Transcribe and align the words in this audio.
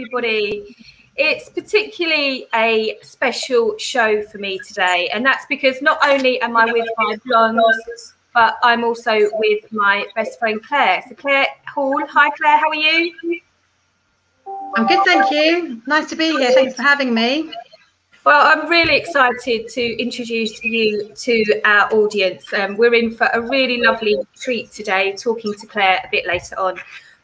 everybody. 0.00 0.76
It's 1.16 1.50
particularly 1.50 2.46
a 2.54 2.98
special 3.02 3.76
show 3.76 4.22
for 4.22 4.38
me 4.38 4.58
today, 4.66 5.10
and 5.12 5.24
that's 5.24 5.44
because 5.46 5.82
not 5.82 5.98
only 6.06 6.40
am 6.40 6.56
I 6.56 6.66
with 6.66 6.88
my 6.96 7.16
blondes, 7.26 8.14
but 8.32 8.56
I'm 8.62 8.84
also 8.84 9.28
with 9.34 9.70
my 9.72 10.06
best 10.14 10.38
friend 10.38 10.62
Claire. 10.62 11.02
So, 11.08 11.14
Claire 11.14 11.46
Hall. 11.66 12.00
Hi, 12.08 12.30
Claire, 12.30 12.58
how 12.58 12.68
are 12.68 12.74
you? 12.74 13.40
I'm 14.76 14.86
good, 14.86 15.04
thank 15.04 15.30
you. 15.30 15.82
Nice 15.86 16.08
to 16.10 16.16
be 16.16 16.30
here. 16.30 16.52
Thanks 16.52 16.76
for 16.76 16.82
having 16.82 17.12
me. 17.12 17.52
Well, 18.24 18.46
I'm 18.46 18.70
really 18.70 18.96
excited 18.96 19.68
to 19.68 20.02
introduce 20.02 20.62
you 20.62 21.12
to 21.14 21.60
our 21.64 21.92
audience. 21.92 22.50
Um, 22.52 22.76
we're 22.76 22.94
in 22.94 23.10
for 23.10 23.28
a 23.32 23.40
really 23.40 23.82
lovely 23.82 24.16
treat 24.38 24.70
today, 24.70 25.16
talking 25.16 25.52
to 25.54 25.66
Claire 25.66 26.00
a 26.04 26.08
bit 26.10 26.26
later 26.26 26.58
on. 26.58 26.78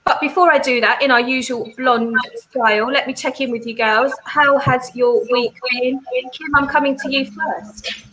But 0.06 0.20
before 0.20 0.52
I 0.52 0.58
do 0.58 0.80
that, 0.82 1.02
in 1.02 1.10
our 1.10 1.20
usual 1.20 1.68
blonde 1.76 2.16
style, 2.36 2.86
let 2.86 3.08
me 3.08 3.12
check 3.12 3.40
in 3.40 3.50
with 3.50 3.66
you 3.66 3.74
girls. 3.74 4.12
How 4.22 4.56
has 4.58 4.94
your 4.94 5.20
week 5.32 5.58
been? 5.68 6.00
Kim, 6.32 6.54
I'm 6.54 6.68
coming 6.68 6.96
to 7.00 7.10
you 7.10 7.24
first. 7.24 8.04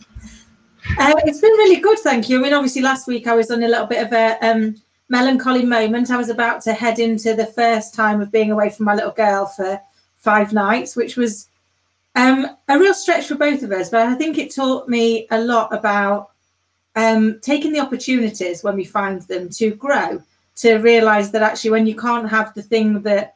Uh, 0.98 1.14
it's 1.24 1.40
been 1.40 1.52
really 1.52 1.80
good, 1.80 2.00
thank 2.00 2.28
you. 2.28 2.40
I 2.40 2.42
mean, 2.42 2.52
obviously, 2.52 2.82
last 2.82 3.06
week 3.06 3.28
I 3.28 3.36
was 3.36 3.48
on 3.52 3.62
a 3.62 3.68
little 3.68 3.86
bit 3.86 4.04
of 4.04 4.12
a 4.12 4.36
um, 4.44 4.74
melancholy 5.08 5.64
moment. 5.64 6.10
I 6.10 6.16
was 6.16 6.30
about 6.30 6.62
to 6.62 6.72
head 6.72 6.98
into 6.98 7.32
the 7.32 7.46
first 7.46 7.94
time 7.94 8.20
of 8.20 8.32
being 8.32 8.50
away 8.50 8.70
from 8.70 8.86
my 8.86 8.94
little 8.96 9.12
girl 9.12 9.46
for 9.46 9.80
five 10.16 10.52
nights, 10.52 10.96
which 10.96 11.16
was 11.16 11.48
um, 12.16 12.56
a 12.68 12.76
real 12.76 12.94
stretch 12.94 13.28
for 13.28 13.36
both 13.36 13.62
of 13.62 13.70
us. 13.70 13.88
But 13.88 14.08
I 14.08 14.14
think 14.16 14.36
it 14.36 14.52
taught 14.52 14.88
me 14.88 15.28
a 15.30 15.40
lot 15.40 15.72
about 15.72 16.30
um, 16.96 17.38
taking 17.40 17.72
the 17.72 17.80
opportunities 17.80 18.64
when 18.64 18.74
we 18.74 18.84
find 18.84 19.22
them 19.22 19.48
to 19.50 19.70
grow 19.76 20.20
to 20.56 20.76
realize 20.76 21.30
that 21.30 21.42
actually 21.42 21.70
when 21.70 21.86
you 21.86 21.96
can't 21.96 22.28
have 22.28 22.54
the 22.54 22.62
thing 22.62 23.02
that 23.02 23.34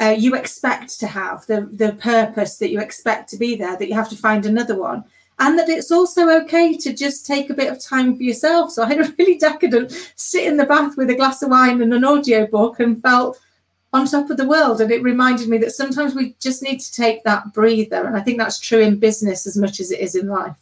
uh, 0.00 0.14
you 0.18 0.34
expect 0.34 0.98
to 0.98 1.06
have 1.06 1.46
the 1.46 1.68
the 1.72 1.92
purpose 1.94 2.56
that 2.58 2.70
you 2.70 2.80
expect 2.80 3.28
to 3.28 3.36
be 3.36 3.54
there 3.54 3.76
that 3.76 3.88
you 3.88 3.94
have 3.94 4.08
to 4.08 4.16
find 4.16 4.46
another 4.46 4.76
one. 4.76 5.04
And 5.38 5.58
that 5.58 5.68
it's 5.68 5.90
also 5.90 6.28
okay 6.42 6.76
to 6.76 6.92
just 6.92 7.26
take 7.26 7.50
a 7.50 7.54
bit 7.54 7.72
of 7.72 7.80
time 7.80 8.16
for 8.16 8.22
yourself. 8.22 8.70
So 8.72 8.82
i 8.82 8.88
had 8.88 9.00
a 9.06 9.14
really 9.18 9.38
decadent 9.38 9.92
sit 10.16 10.46
in 10.46 10.56
the 10.56 10.66
bath 10.66 10.96
with 10.96 11.10
a 11.10 11.14
glass 11.14 11.42
of 11.42 11.50
wine 11.50 11.82
and 11.82 11.92
an 11.94 12.04
audio 12.04 12.46
book 12.46 12.80
and 12.80 13.02
felt 13.02 13.38
on 13.92 14.06
top 14.06 14.30
of 14.30 14.38
the 14.38 14.48
world. 14.48 14.80
And 14.80 14.90
it 14.90 15.02
reminded 15.02 15.48
me 15.48 15.58
that 15.58 15.72
sometimes 15.72 16.14
we 16.14 16.34
just 16.40 16.62
need 16.62 16.80
to 16.80 16.92
take 16.92 17.22
that 17.24 17.52
breather. 17.52 18.04
And 18.04 18.16
i 18.16 18.20
think 18.20 18.38
that's 18.38 18.58
true 18.58 18.80
in 18.80 18.98
business 18.98 19.46
as 19.46 19.56
much 19.56 19.78
as 19.78 19.90
it 19.90 20.00
is 20.00 20.14
in 20.14 20.26
life 20.28 20.56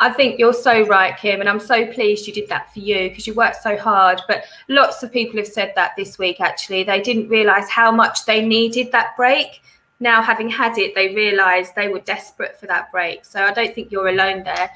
I 0.00 0.10
think 0.10 0.38
you're 0.38 0.52
so 0.52 0.84
right, 0.86 1.16
Kim, 1.16 1.40
and 1.40 1.48
I'm 1.48 1.60
so 1.60 1.86
pleased 1.86 2.26
you 2.26 2.32
did 2.32 2.48
that 2.48 2.72
for 2.72 2.80
you 2.80 3.08
because 3.08 3.26
you 3.26 3.34
worked 3.34 3.62
so 3.62 3.76
hard. 3.76 4.20
But 4.26 4.44
lots 4.68 5.02
of 5.02 5.12
people 5.12 5.38
have 5.38 5.46
said 5.46 5.72
that 5.76 5.92
this 5.96 6.18
week, 6.18 6.40
actually. 6.40 6.82
They 6.82 7.00
didn't 7.00 7.28
realize 7.28 7.70
how 7.70 7.92
much 7.92 8.24
they 8.26 8.44
needed 8.44 8.90
that 8.92 9.16
break. 9.16 9.62
Now, 10.00 10.20
having 10.20 10.48
had 10.48 10.76
it, 10.78 10.94
they 10.94 11.14
realized 11.14 11.74
they 11.74 11.88
were 11.88 12.00
desperate 12.00 12.58
for 12.58 12.66
that 12.66 12.90
break. 12.90 13.24
So 13.24 13.42
I 13.42 13.52
don't 13.52 13.74
think 13.74 13.92
you're 13.92 14.08
alone 14.08 14.42
there. 14.42 14.70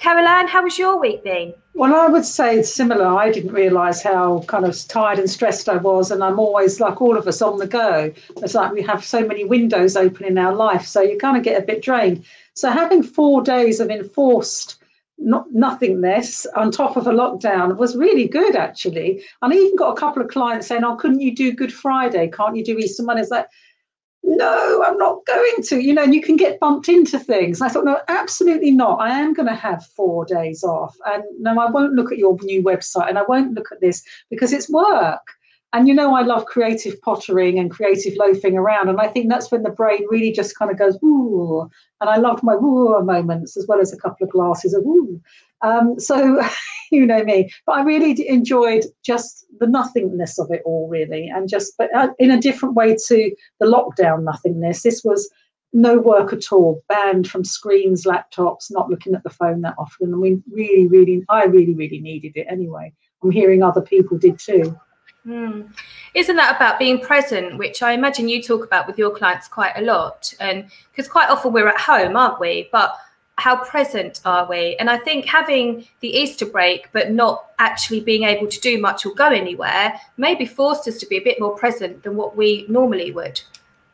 Caroline, 0.00 0.48
how 0.48 0.62
was 0.62 0.78
your 0.78 0.98
week 0.98 1.22
been? 1.22 1.52
Well, 1.74 1.94
I 1.94 2.08
would 2.08 2.24
say 2.24 2.58
it's 2.58 2.72
similar. 2.72 3.06
I 3.06 3.30
didn't 3.30 3.52
realise 3.52 4.00
how 4.00 4.40
kind 4.48 4.64
of 4.64 4.74
tired 4.88 5.18
and 5.18 5.28
stressed 5.28 5.68
I 5.68 5.76
was, 5.76 6.10
and 6.10 6.24
I'm 6.24 6.38
always 6.38 6.80
like 6.80 7.02
all 7.02 7.18
of 7.18 7.28
us 7.28 7.42
on 7.42 7.58
the 7.58 7.66
go. 7.66 8.10
It's 8.38 8.54
like 8.54 8.72
we 8.72 8.82
have 8.82 9.04
so 9.04 9.26
many 9.26 9.44
windows 9.44 9.96
open 9.96 10.24
in 10.24 10.38
our 10.38 10.54
life, 10.54 10.86
so 10.86 11.02
you 11.02 11.18
kind 11.18 11.36
of 11.36 11.42
get 11.42 11.62
a 11.62 11.66
bit 11.66 11.82
drained. 11.82 12.24
So 12.54 12.70
having 12.70 13.02
four 13.02 13.42
days 13.42 13.78
of 13.78 13.90
enforced 13.90 14.76
not 15.18 15.52
nothingness 15.52 16.46
on 16.56 16.70
top 16.70 16.96
of 16.96 17.06
a 17.06 17.12
lockdown 17.12 17.76
was 17.76 17.94
really 17.94 18.26
good 18.26 18.56
actually. 18.56 19.22
And 19.42 19.52
I 19.52 19.56
even 19.56 19.76
got 19.76 19.92
a 19.92 20.00
couple 20.00 20.22
of 20.22 20.28
clients 20.28 20.66
saying, 20.66 20.82
"Oh, 20.82 20.96
couldn't 20.96 21.20
you 21.20 21.36
do 21.36 21.52
Good 21.52 21.74
Friday? 21.74 22.28
Can't 22.28 22.56
you 22.56 22.64
do 22.64 22.78
Easter 22.78 23.02
Monday?" 23.02 23.20
It's 23.20 23.30
like, 23.30 23.48
no, 24.22 24.84
I'm 24.86 24.98
not 24.98 25.24
going 25.26 25.62
to. 25.64 25.80
You 25.80 25.94
know, 25.94 26.04
and 26.04 26.14
you 26.14 26.22
can 26.22 26.36
get 26.36 26.60
bumped 26.60 26.88
into 26.88 27.18
things. 27.18 27.60
And 27.60 27.68
I 27.68 27.72
thought, 27.72 27.84
no, 27.84 28.00
absolutely 28.08 28.70
not. 28.70 29.00
I 29.00 29.18
am 29.18 29.32
going 29.32 29.48
to 29.48 29.54
have 29.54 29.86
four 29.86 30.24
days 30.24 30.62
off, 30.62 30.96
and 31.06 31.22
no, 31.38 31.58
I 31.58 31.70
won't 31.70 31.94
look 31.94 32.12
at 32.12 32.18
your 32.18 32.36
new 32.42 32.62
website, 32.62 33.08
and 33.08 33.18
I 33.18 33.24
won't 33.28 33.54
look 33.54 33.72
at 33.72 33.80
this 33.80 34.02
because 34.30 34.52
it's 34.52 34.70
work. 34.70 35.26
And 35.72 35.86
you 35.86 35.94
know, 35.94 36.14
I 36.16 36.22
love 36.22 36.46
creative 36.46 37.00
pottering 37.00 37.58
and 37.58 37.70
creative 37.70 38.14
loafing 38.16 38.56
around. 38.56 38.88
And 38.88 39.00
I 39.00 39.06
think 39.06 39.28
that's 39.28 39.52
when 39.52 39.62
the 39.62 39.70
brain 39.70 40.04
really 40.10 40.32
just 40.32 40.58
kind 40.58 40.70
of 40.70 40.78
goes, 40.78 40.98
ooh. 41.04 41.70
And 42.00 42.10
I 42.10 42.16
loved 42.16 42.42
my 42.42 42.54
ooh 42.54 43.00
moments 43.04 43.56
as 43.56 43.66
well 43.68 43.80
as 43.80 43.92
a 43.92 43.96
couple 43.96 44.26
of 44.26 44.32
glasses 44.32 44.74
of 44.74 44.82
ooh. 44.82 45.20
Um, 45.62 45.98
so, 45.98 46.42
you 46.90 47.06
know 47.06 47.24
me. 47.24 47.50
But 47.66 47.72
I 47.72 47.82
really 47.82 48.28
enjoyed 48.28 48.84
just 49.04 49.46
the 49.58 49.66
nothingness 49.66 50.38
of 50.38 50.50
it 50.50 50.62
all, 50.64 50.88
really. 50.88 51.28
And 51.28 51.48
just, 51.48 51.74
but 51.78 51.94
uh, 51.94 52.08
in 52.18 52.30
a 52.30 52.40
different 52.40 52.74
way 52.74 52.96
to 53.08 53.34
the 53.60 53.66
lockdown 53.66 54.24
nothingness. 54.24 54.82
This 54.82 55.02
was 55.04 55.30
no 55.72 55.98
work 55.98 56.32
at 56.32 56.52
all, 56.52 56.82
banned 56.88 57.28
from 57.28 57.44
screens, 57.44 58.04
laptops, 58.04 58.70
not 58.70 58.90
looking 58.90 59.14
at 59.14 59.22
the 59.22 59.30
phone 59.30 59.60
that 59.62 59.74
often. 59.78 60.12
And 60.12 60.20
we 60.20 60.42
really, 60.50 60.88
really, 60.88 61.24
I 61.28 61.44
really, 61.44 61.74
really 61.74 62.00
needed 62.00 62.32
it 62.34 62.46
anyway. 62.50 62.92
I'm 63.22 63.30
hearing 63.30 63.62
other 63.62 63.82
people 63.82 64.18
did 64.18 64.38
too. 64.38 64.78
Mm. 65.26 65.70
Isn't 66.14 66.36
that 66.36 66.56
about 66.56 66.78
being 66.78 66.98
present, 66.98 67.58
which 67.58 67.82
I 67.82 67.92
imagine 67.92 68.28
you 68.28 68.42
talk 68.42 68.64
about 68.64 68.86
with 68.86 68.98
your 68.98 69.10
clients 69.10 69.48
quite 69.48 69.76
a 69.76 69.82
lot? 69.82 70.32
And 70.40 70.70
because 70.90 71.08
quite 71.08 71.28
often 71.28 71.52
we're 71.52 71.68
at 71.68 71.80
home, 71.80 72.16
aren't 72.16 72.40
we? 72.40 72.68
But 72.72 72.96
how 73.40 73.56
present 73.64 74.20
are 74.26 74.46
we? 74.46 74.76
And 74.76 74.90
I 74.90 74.98
think 74.98 75.24
having 75.24 75.86
the 76.00 76.08
Easter 76.08 76.44
break, 76.44 76.92
but 76.92 77.10
not 77.10 77.46
actually 77.58 78.00
being 78.00 78.24
able 78.24 78.46
to 78.46 78.60
do 78.60 78.78
much 78.78 79.06
or 79.06 79.14
go 79.14 79.28
anywhere, 79.28 79.98
maybe 80.18 80.44
forced 80.44 80.86
us 80.86 80.98
to 80.98 81.06
be 81.06 81.16
a 81.16 81.20
bit 81.20 81.40
more 81.40 81.56
present 81.56 82.02
than 82.02 82.16
what 82.16 82.36
we 82.36 82.66
normally 82.68 83.12
would. 83.12 83.40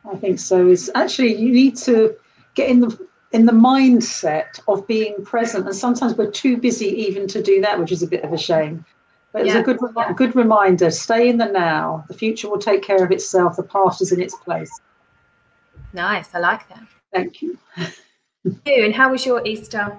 I 0.09 0.15
think 0.15 0.39
so. 0.39 0.67
Is 0.67 0.91
actually 0.95 1.35
you 1.35 1.51
need 1.51 1.77
to 1.77 2.15
get 2.55 2.69
in 2.69 2.81
the 2.81 3.07
in 3.31 3.45
the 3.45 3.53
mindset 3.53 4.59
of 4.67 4.85
being 4.85 5.23
present, 5.23 5.65
and 5.65 5.75
sometimes 5.75 6.15
we're 6.15 6.31
too 6.31 6.57
busy 6.57 6.87
even 6.87 7.27
to 7.27 7.41
do 7.41 7.61
that, 7.61 7.79
which 7.79 7.91
is 7.91 8.03
a 8.03 8.07
bit 8.07 8.23
of 8.23 8.33
a 8.33 8.37
shame. 8.37 8.85
But 9.31 9.43
it's 9.45 9.53
yeah. 9.53 9.59
a 9.59 9.63
good, 9.63 9.79
a 9.97 10.13
good 10.13 10.35
reminder. 10.35 10.89
Stay 10.91 11.29
in 11.29 11.37
the 11.37 11.45
now. 11.45 12.05
The 12.07 12.13
future 12.13 12.49
will 12.49 12.59
take 12.59 12.81
care 12.81 13.03
of 13.03 13.11
itself. 13.11 13.57
The 13.57 13.63
past 13.63 14.01
is 14.01 14.11
in 14.11 14.21
its 14.21 14.35
place. 14.35 14.71
Nice. 15.93 16.33
I 16.33 16.39
like 16.39 16.67
that. 16.69 16.83
Thank 17.13 17.41
you. 17.41 17.57
you 18.65 18.85
and 18.85 18.93
how 18.93 19.11
was 19.11 19.25
your 19.25 19.45
Easter? 19.45 19.97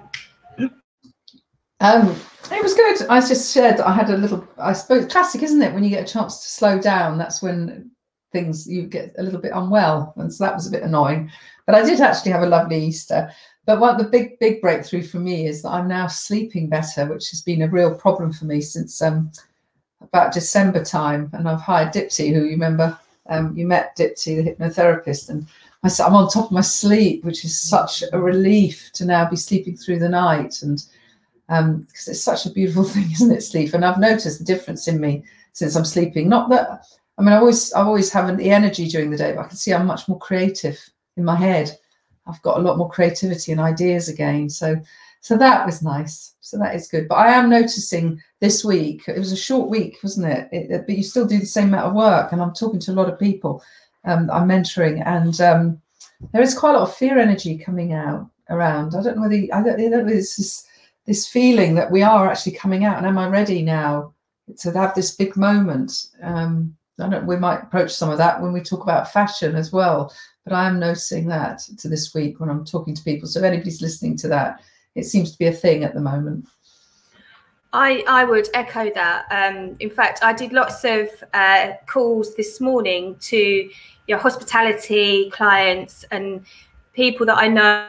Um, 1.81 2.15
it 2.51 2.63
was 2.63 2.73
good. 2.73 3.07
I 3.09 3.19
just 3.19 3.53
shared 3.53 3.77
that 3.77 3.87
I 3.87 3.93
had 3.93 4.09
a 4.09 4.17
little. 4.17 4.47
I 4.57 4.73
suppose 4.73 5.05
classic, 5.05 5.43
isn't 5.43 5.61
it? 5.61 5.73
When 5.73 5.83
you 5.83 5.89
get 5.89 6.09
a 6.09 6.13
chance 6.13 6.41
to 6.41 6.49
slow 6.49 6.79
down, 6.79 7.17
that's 7.17 7.41
when 7.41 7.91
things 8.31 8.67
you 8.67 8.83
get 8.83 9.15
a 9.17 9.23
little 9.23 9.39
bit 9.39 9.53
unwell, 9.53 10.13
and 10.17 10.33
so 10.33 10.43
that 10.43 10.55
was 10.55 10.67
a 10.67 10.71
bit 10.71 10.83
annoying. 10.83 11.31
But 11.65 11.75
I 11.75 11.85
did 11.85 12.01
actually 12.01 12.31
have 12.31 12.43
a 12.43 12.47
lovely 12.47 12.83
Easter. 12.83 13.31
But 13.65 13.79
what 13.79 13.99
the 13.99 14.05
big, 14.05 14.39
big 14.39 14.61
breakthrough 14.61 15.03
for 15.03 15.19
me 15.19 15.45
is 15.45 15.61
that 15.61 15.69
I'm 15.69 15.87
now 15.87 16.07
sleeping 16.07 16.69
better, 16.69 17.05
which 17.05 17.29
has 17.29 17.41
been 17.41 17.61
a 17.61 17.69
real 17.69 17.93
problem 17.93 18.33
for 18.33 18.45
me 18.45 18.61
since 18.61 18.99
um, 18.99 19.31
about 20.01 20.33
December 20.33 20.83
time. 20.83 21.29
And 21.33 21.47
I've 21.47 21.61
hired 21.61 21.93
Dipti, 21.93 22.33
who 22.33 22.45
you 22.45 22.51
remember 22.51 22.97
um, 23.29 23.55
you 23.55 23.67
met 23.67 23.95
Dipti, 23.95 24.43
the 24.43 24.51
hypnotherapist, 24.51 25.29
and 25.29 25.47
I'm 25.83 26.15
on 26.15 26.29
top 26.29 26.45
of 26.45 26.51
my 26.51 26.61
sleep, 26.61 27.23
which 27.23 27.45
is 27.45 27.59
such 27.59 28.03
a 28.11 28.19
relief 28.19 28.91
to 28.93 29.05
now 29.05 29.29
be 29.29 29.37
sleeping 29.37 29.77
through 29.77 29.99
the 29.99 30.09
night. 30.09 30.61
And 30.61 30.83
because 31.47 31.63
um, 31.63 31.87
it's 32.07 32.21
such 32.21 32.45
a 32.45 32.51
beautiful 32.51 32.83
thing, 32.85 33.09
isn't 33.11 33.31
it, 33.31 33.41
sleep? 33.41 33.73
And 33.73 33.85
I've 33.85 33.99
noticed 33.99 34.39
the 34.39 34.45
difference 34.45 34.87
in 34.87 34.99
me 34.99 35.23
since 35.53 35.75
I'm 35.75 35.85
sleeping. 35.85 36.27
Not 36.27 36.49
that 36.49 36.85
I 37.19 37.21
mean, 37.21 37.33
I 37.33 37.37
always 37.37 37.73
I 37.73 37.81
always 37.81 38.11
have 38.13 38.37
the 38.37 38.49
energy 38.49 38.87
during 38.87 39.11
the 39.11 39.17
day, 39.17 39.33
but 39.33 39.41
I 39.41 39.47
can 39.47 39.57
see 39.57 39.73
I'm 39.73 39.85
much 39.85 40.07
more 40.07 40.17
creative 40.19 40.79
in 41.17 41.25
my 41.25 41.35
head. 41.35 41.77
I've 42.25 42.41
got 42.43 42.57
a 42.57 42.61
lot 42.61 42.77
more 42.77 42.89
creativity 42.89 43.51
and 43.51 43.59
ideas 43.59 44.07
again. 44.07 44.49
So 44.49 44.77
so 45.19 45.37
that 45.37 45.65
was 45.65 45.81
nice. 45.81 46.35
So 46.39 46.57
that 46.59 46.75
is 46.75 46.87
good. 46.87 47.09
But 47.09 47.15
I 47.15 47.31
am 47.31 47.49
noticing 47.49 48.21
this 48.39 48.63
week, 48.63 49.03
it 49.07 49.19
was 49.19 49.33
a 49.33 49.37
short 49.37 49.69
week, 49.69 49.97
wasn't 50.01 50.31
it? 50.31 50.47
it 50.53 50.85
but 50.87 50.95
you 50.95 51.03
still 51.03 51.27
do 51.27 51.39
the 51.39 51.45
same 51.45 51.67
amount 51.67 51.87
of 51.87 51.93
work. 51.93 52.31
And 52.31 52.41
I'm 52.41 52.53
talking 52.53 52.79
to 52.79 52.91
a 52.91 52.93
lot 52.93 53.09
of 53.09 53.19
people 53.19 53.61
um, 54.05 54.29
I'm 54.31 54.47
mentoring, 54.47 55.05
and 55.05 55.39
um, 55.41 55.81
there 56.31 56.41
is 56.41 56.57
quite 56.57 56.75
a 56.75 56.79
lot 56.79 56.89
of 56.89 56.95
fear 56.95 57.17
energy 57.17 57.57
coming 57.57 57.93
out 57.93 58.29
around. 58.49 58.95
I 58.95 59.03
don't 59.03 59.15
know 59.15 59.23
whether 59.23 59.35
I 59.35 59.63
don't, 59.63 59.79
I 59.79 59.89
don't 59.89 59.91
know 59.91 60.13
this 60.13 60.65
this 61.05 61.27
feeling 61.27 61.75
that 61.75 61.91
we 61.91 62.01
are 62.03 62.29
actually 62.29 62.53
coming 62.53 62.85
out, 62.85 62.97
and 62.97 63.07
am 63.07 63.17
I 63.17 63.27
ready 63.27 63.61
now 63.61 64.13
to 64.59 64.71
have 64.71 64.95
this 64.95 65.15
big 65.15 65.35
moment? 65.35 66.07
Um, 66.21 66.75
I 66.99 67.09
don't. 67.09 67.25
We 67.27 67.37
might 67.37 67.63
approach 67.63 67.91
some 67.91 68.09
of 68.09 68.17
that 68.17 68.41
when 68.41 68.53
we 68.53 68.61
talk 68.61 68.83
about 68.83 69.11
fashion 69.11 69.55
as 69.55 69.71
well. 69.71 70.13
But 70.43 70.53
I 70.53 70.67
am 70.67 70.79
noticing 70.79 71.27
that 71.27 71.59
to 71.77 71.87
this 71.87 72.13
week 72.13 72.39
when 72.39 72.49
I'm 72.49 72.65
talking 72.65 72.95
to 72.95 73.03
people. 73.03 73.27
So 73.27 73.39
if 73.39 73.45
anybody's 73.45 73.81
listening 73.81 74.17
to 74.17 74.27
that, 74.29 74.61
it 74.95 75.05
seems 75.05 75.31
to 75.31 75.37
be 75.37 75.47
a 75.47 75.51
thing 75.53 75.83
at 75.83 75.93
the 75.93 76.01
moment. 76.01 76.47
I, 77.71 78.03
I 78.07 78.23
would 78.23 78.47
echo 78.53 78.91
that. 78.95 79.25
Um, 79.31 79.75
in 79.79 79.89
fact, 79.89 80.19
I 80.23 80.33
did 80.33 80.53
lots 80.53 80.83
of 80.83 81.07
uh, 81.33 81.73
calls 81.85 82.35
this 82.35 82.59
morning 82.59 83.15
to 83.21 83.69
your 84.07 84.17
hospitality 84.17 85.29
clients 85.29 86.03
and 86.11 86.45
people 86.93 87.25
that 87.27 87.37
I 87.37 87.47
know 87.47 87.87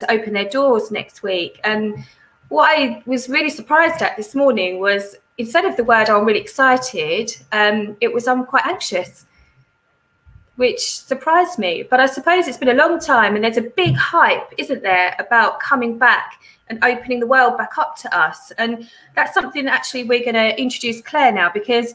to 0.00 0.10
open 0.10 0.34
their 0.34 0.48
doors 0.48 0.90
next 0.90 1.22
week. 1.22 1.58
And 1.64 2.04
what 2.48 2.78
I 2.78 3.02
was 3.06 3.28
really 3.28 3.48
surprised 3.48 4.02
at 4.02 4.16
this 4.16 4.34
morning 4.34 4.80
was 4.80 5.16
instead 5.38 5.64
of 5.64 5.76
the 5.76 5.84
word 5.84 6.10
I'm 6.10 6.26
really 6.26 6.40
excited, 6.40 7.34
um, 7.52 7.96
it 8.00 8.12
was 8.12 8.28
I'm 8.28 8.44
quite 8.44 8.66
anxious, 8.66 9.24
which 10.56 10.80
surprised 10.80 11.58
me. 11.58 11.84
But 11.88 12.00
I 12.00 12.06
suppose 12.06 12.48
it's 12.48 12.58
been 12.58 12.68
a 12.68 12.74
long 12.74 12.98
time 12.98 13.34
and 13.34 13.44
there's 13.44 13.56
a 13.56 13.62
big 13.62 13.94
hype, 13.94 14.52
isn't 14.58 14.82
there, 14.82 15.14
about 15.18 15.60
coming 15.60 15.98
back 15.98 16.40
and 16.68 16.82
opening 16.84 17.20
the 17.20 17.26
world 17.26 17.56
back 17.56 17.78
up 17.78 17.96
to 17.98 18.16
us. 18.16 18.50
And 18.58 18.88
that's 19.14 19.32
something 19.34 19.66
that 19.66 19.74
actually 19.74 20.04
we're 20.04 20.24
going 20.24 20.34
to 20.34 20.60
introduce 20.60 21.00
Claire 21.00 21.32
now 21.32 21.50
because 21.52 21.94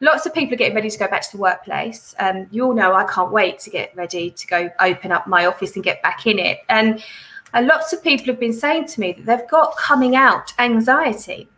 lots 0.00 0.26
of 0.26 0.34
people 0.34 0.54
are 0.54 0.58
getting 0.58 0.74
ready 0.74 0.90
to 0.90 0.98
go 0.98 1.08
back 1.08 1.22
to 1.22 1.32
the 1.32 1.40
workplace. 1.40 2.14
Um, 2.18 2.46
you 2.50 2.64
all 2.64 2.74
know 2.74 2.94
I 2.94 3.04
can't 3.04 3.32
wait 3.32 3.58
to 3.60 3.70
get 3.70 3.96
ready 3.96 4.30
to 4.30 4.46
go 4.46 4.70
open 4.80 5.12
up 5.12 5.26
my 5.26 5.46
office 5.46 5.74
and 5.74 5.84
get 5.84 6.02
back 6.02 6.26
in 6.26 6.38
it. 6.38 6.60
And 6.68 7.02
and 7.54 7.68
lots 7.68 7.92
of 7.92 8.02
people 8.02 8.26
have 8.26 8.40
been 8.40 8.52
saying 8.52 8.88
to 8.88 9.00
me 9.00 9.12
that 9.12 9.26
they've 9.26 9.48
got 9.48 9.76
coming 9.76 10.16
out 10.16 10.52
anxiety, 10.58 11.48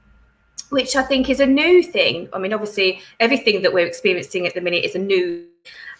which 0.68 0.94
I 0.94 1.02
think 1.02 1.30
is 1.30 1.40
a 1.40 1.46
new 1.46 1.82
thing. 1.82 2.28
I 2.34 2.38
mean, 2.38 2.52
obviously, 2.52 3.00
everything 3.18 3.62
that 3.62 3.72
we're 3.72 3.86
experiencing 3.86 4.46
at 4.46 4.54
the 4.54 4.60
minute 4.60 4.84
is 4.84 4.94
a 4.94 4.98
new. 4.98 5.46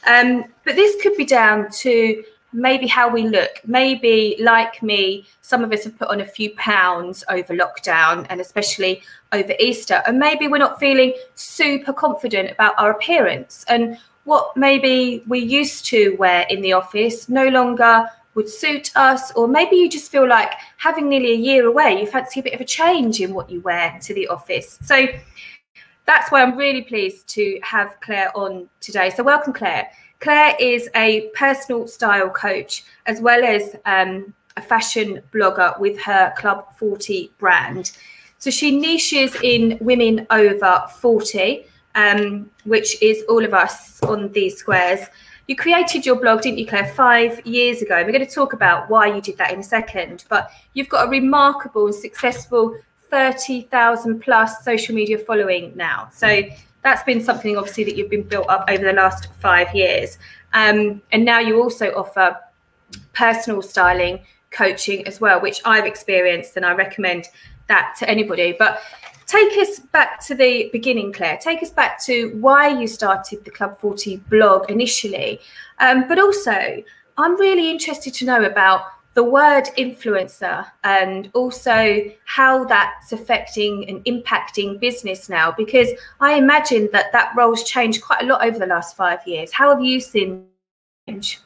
Um, 0.06 0.44
but 0.64 0.76
this 0.76 1.00
could 1.02 1.16
be 1.16 1.24
down 1.24 1.70
to 1.80 2.24
maybe 2.52 2.86
how 2.86 3.08
we 3.08 3.28
look. 3.28 3.60
Maybe, 3.66 4.36
like 4.40 4.82
me, 4.82 5.26
some 5.42 5.62
of 5.62 5.72
us 5.72 5.84
have 5.84 5.98
put 5.98 6.08
on 6.08 6.20
a 6.20 6.24
few 6.24 6.54
pounds 6.56 7.22
over 7.28 7.54
lockdown 7.54 8.26
and 8.30 8.40
especially 8.40 9.02
over 9.32 9.52
Easter. 9.60 10.02
And 10.06 10.18
maybe 10.18 10.48
we're 10.48 10.58
not 10.58 10.80
feeling 10.80 11.14
super 11.34 11.92
confident 11.92 12.50
about 12.50 12.74
our 12.78 12.90
appearance. 12.90 13.64
And 13.68 13.98
what 14.24 14.56
maybe 14.56 15.22
we 15.26 15.40
used 15.40 15.86
to 15.86 16.16
wear 16.16 16.46
in 16.48 16.60
the 16.60 16.72
office 16.72 17.28
no 17.28 17.46
longer 17.48 18.08
would 18.34 18.48
suit 18.48 18.90
us, 18.96 19.32
or 19.32 19.48
maybe 19.48 19.76
you 19.76 19.88
just 19.88 20.10
feel 20.10 20.28
like 20.28 20.52
having 20.76 21.08
nearly 21.08 21.32
a 21.32 21.36
year 21.36 21.66
away, 21.66 21.98
you 21.98 22.06
fancy 22.06 22.40
a 22.40 22.42
bit 22.42 22.52
of 22.52 22.60
a 22.60 22.64
change 22.64 23.20
in 23.20 23.32
what 23.32 23.48
you 23.48 23.60
wear 23.62 23.98
to 24.02 24.12
the 24.12 24.28
office. 24.28 24.78
So 24.82 25.06
that's 26.06 26.30
why 26.30 26.42
I'm 26.42 26.56
really 26.56 26.82
pleased 26.82 27.28
to 27.28 27.58
have 27.62 27.96
Claire 28.00 28.36
on 28.36 28.68
today. 28.80 29.10
So, 29.10 29.22
welcome, 29.22 29.52
Claire. 29.52 29.90
Claire 30.20 30.56
is 30.58 30.88
a 30.94 31.28
personal 31.34 31.86
style 31.86 32.30
coach 32.30 32.84
as 33.06 33.20
well 33.20 33.44
as 33.44 33.76
um, 33.84 34.32
a 34.56 34.62
fashion 34.62 35.20
blogger 35.32 35.78
with 35.78 36.00
her 36.00 36.32
Club 36.38 36.74
40 36.76 37.32
brand. 37.38 37.92
So, 38.38 38.50
she 38.50 38.78
niches 38.78 39.36
in 39.42 39.78
women 39.80 40.26
over 40.30 40.84
40, 41.00 41.66
um, 41.96 42.50
which 42.64 43.02
is 43.02 43.24
all 43.28 43.44
of 43.44 43.52
us 43.52 44.02
on 44.04 44.30
these 44.32 44.56
squares. 44.56 45.00
You 45.48 45.54
created 45.54 46.04
your 46.04 46.16
blog, 46.16 46.42
didn't 46.42 46.58
you, 46.58 46.66
Claire, 46.66 46.92
five 46.94 47.44
years 47.46 47.80
ago? 47.80 47.96
We're 47.96 48.10
going 48.10 48.26
to 48.26 48.34
talk 48.34 48.52
about 48.52 48.90
why 48.90 49.06
you 49.06 49.20
did 49.20 49.36
that 49.38 49.52
in 49.52 49.60
a 49.60 49.64
second. 49.64 50.24
But 50.28 50.50
you've 50.72 50.88
got 50.88 51.06
a 51.06 51.10
remarkable 51.10 51.86
and 51.86 51.94
successful 51.94 52.76
30,000 53.16 54.20
plus 54.20 54.62
social 54.62 54.94
media 54.94 55.16
following 55.16 55.72
now. 55.74 56.06
So 56.12 56.42
that's 56.82 57.02
been 57.04 57.22
something 57.22 57.56
obviously 57.56 57.84
that 57.84 57.96
you've 57.96 58.10
been 58.10 58.24
built 58.24 58.46
up 58.50 58.68
over 58.68 58.84
the 58.84 58.92
last 58.92 59.28
five 59.40 59.74
years. 59.74 60.18
Um, 60.52 61.00
and 61.12 61.24
now 61.24 61.38
you 61.38 61.58
also 61.62 61.94
offer 61.96 62.38
personal 63.14 63.62
styling 63.62 64.20
coaching 64.50 65.06
as 65.06 65.18
well, 65.18 65.40
which 65.40 65.62
I've 65.64 65.86
experienced 65.86 66.58
and 66.58 66.66
I 66.66 66.74
recommend 66.74 67.28
that 67.68 67.94
to 68.00 68.08
anybody. 68.08 68.54
But 68.58 68.82
take 69.26 69.56
us 69.56 69.78
back 69.78 70.22
to 70.26 70.34
the 70.34 70.68
beginning, 70.70 71.10
Claire. 71.14 71.38
Take 71.40 71.62
us 71.62 71.70
back 71.70 72.04
to 72.04 72.36
why 72.38 72.68
you 72.68 72.86
started 72.86 73.46
the 73.46 73.50
Club 73.50 73.80
40 73.80 74.18
blog 74.28 74.70
initially. 74.70 75.40
Um, 75.78 76.06
but 76.06 76.18
also, 76.18 76.84
I'm 77.16 77.40
really 77.40 77.70
interested 77.70 78.12
to 78.12 78.26
know 78.26 78.44
about 78.44 78.82
the 79.16 79.24
word 79.24 79.64
influencer 79.78 80.66
and 80.84 81.30
also 81.32 82.04
how 82.26 82.64
that's 82.64 83.12
affecting 83.12 83.88
and 83.88 84.04
impacting 84.04 84.78
business 84.78 85.28
now 85.30 85.50
because 85.50 85.88
i 86.20 86.34
imagine 86.34 86.88
that 86.92 87.10
that 87.12 87.32
role's 87.34 87.64
changed 87.64 88.02
quite 88.02 88.22
a 88.22 88.26
lot 88.26 88.46
over 88.46 88.58
the 88.58 88.66
last 88.66 88.94
five 88.94 89.18
years 89.26 89.50
how 89.50 89.70
have 89.70 89.82
you 89.82 89.98
seen 90.00 90.46
change 91.08 91.40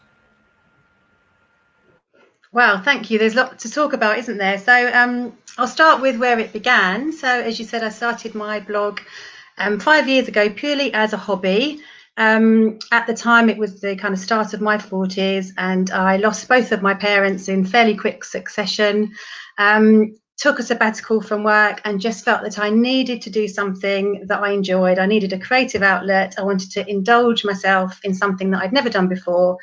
Well, 2.52 2.82
thank 2.82 3.10
you. 3.10 3.18
There's 3.18 3.34
a 3.34 3.42
lot 3.42 3.60
to 3.60 3.70
talk 3.70 3.92
about, 3.92 4.18
isn't 4.18 4.38
there? 4.38 4.58
So 4.58 4.92
um, 4.92 5.38
I'll 5.56 5.68
start 5.68 6.02
with 6.02 6.18
where 6.18 6.36
it 6.36 6.52
began. 6.52 7.12
So 7.12 7.28
as 7.28 7.60
you 7.60 7.64
said, 7.64 7.84
I 7.84 7.90
started 7.90 8.34
my 8.34 8.58
blog 8.58 8.98
um, 9.58 9.78
five 9.78 10.08
years 10.08 10.26
ago 10.26 10.50
purely 10.50 10.92
as 10.92 11.12
a 11.12 11.16
hobby. 11.16 11.80
Um, 12.20 12.78
at 12.92 13.06
the 13.06 13.14
time, 13.14 13.48
it 13.48 13.56
was 13.56 13.80
the 13.80 13.96
kind 13.96 14.12
of 14.12 14.20
start 14.20 14.52
of 14.52 14.60
my 14.60 14.76
40s, 14.76 15.52
and 15.56 15.90
I 15.90 16.18
lost 16.18 16.46
both 16.48 16.70
of 16.70 16.82
my 16.82 16.92
parents 16.92 17.48
in 17.48 17.64
fairly 17.64 17.96
quick 17.96 18.24
succession. 18.24 19.10
Um, 19.56 20.14
took 20.36 20.58
a 20.58 20.62
sabbatical 20.62 21.22
from 21.22 21.44
work 21.44 21.80
and 21.84 22.00
just 22.00 22.24
felt 22.24 22.42
that 22.42 22.58
I 22.58 22.68
needed 22.68 23.22
to 23.22 23.30
do 23.30 23.48
something 23.48 24.26
that 24.26 24.42
I 24.42 24.50
enjoyed. 24.50 24.98
I 24.98 25.06
needed 25.06 25.32
a 25.32 25.38
creative 25.38 25.82
outlet. 25.82 26.34
I 26.38 26.42
wanted 26.42 26.70
to 26.72 26.88
indulge 26.88 27.42
myself 27.42 27.98
in 28.04 28.14
something 28.14 28.50
that 28.50 28.62
I'd 28.62 28.72
never 28.72 28.90
done 28.90 29.08
before. 29.08 29.56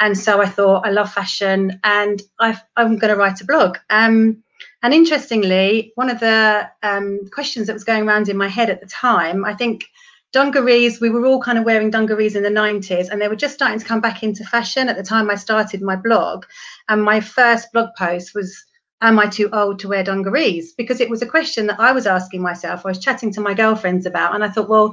And 0.00 0.16
so 0.16 0.40
I 0.40 0.46
thought, 0.46 0.86
I 0.86 0.90
love 0.90 1.12
fashion 1.12 1.78
and 1.84 2.22
i 2.40 2.58
am 2.76 2.96
going 2.96 3.12
to 3.12 3.16
write 3.16 3.40
a 3.40 3.46
blog. 3.46 3.78
Um, 3.90 4.42
and 4.82 4.94
interestingly, 4.94 5.92
one 5.94 6.10
of 6.10 6.20
the 6.20 6.68
um, 6.82 7.20
questions 7.32 7.66
that 7.66 7.72
was 7.74 7.84
going 7.84 8.06
around 8.06 8.28
in 8.28 8.36
my 8.36 8.48
head 8.48 8.70
at 8.70 8.80
the 8.80 8.86
time, 8.86 9.44
I 9.44 9.54
think 9.54 9.84
dungarees, 10.32 11.00
we 11.00 11.10
were 11.10 11.26
all 11.26 11.40
kind 11.40 11.58
of 11.58 11.64
wearing 11.64 11.90
dungarees 11.90 12.36
in 12.36 12.42
the 12.42 12.50
90s 12.50 13.08
and 13.08 13.20
they 13.20 13.28
were 13.28 13.36
just 13.36 13.54
starting 13.54 13.78
to 13.78 13.84
come 13.84 14.00
back 14.00 14.22
into 14.22 14.44
fashion 14.44 14.88
at 14.88 14.96
the 14.96 15.02
time 15.02 15.30
I 15.30 15.36
started 15.36 15.82
my 15.82 15.96
blog. 15.96 16.44
And 16.88 17.02
my 17.02 17.20
first 17.20 17.72
blog 17.72 17.90
post 17.96 18.34
was, 18.34 18.64
Am 19.00 19.18
I 19.20 19.28
too 19.28 19.48
old 19.52 19.78
to 19.78 19.88
wear 19.88 20.02
dungarees? 20.02 20.72
Because 20.72 21.00
it 21.00 21.08
was 21.08 21.22
a 21.22 21.26
question 21.26 21.68
that 21.68 21.78
I 21.78 21.92
was 21.92 22.04
asking 22.04 22.42
myself. 22.42 22.84
I 22.84 22.88
was 22.88 22.98
chatting 22.98 23.32
to 23.34 23.40
my 23.40 23.54
girlfriends 23.54 24.06
about, 24.06 24.34
and 24.34 24.42
I 24.42 24.48
thought, 24.48 24.68
well, 24.68 24.92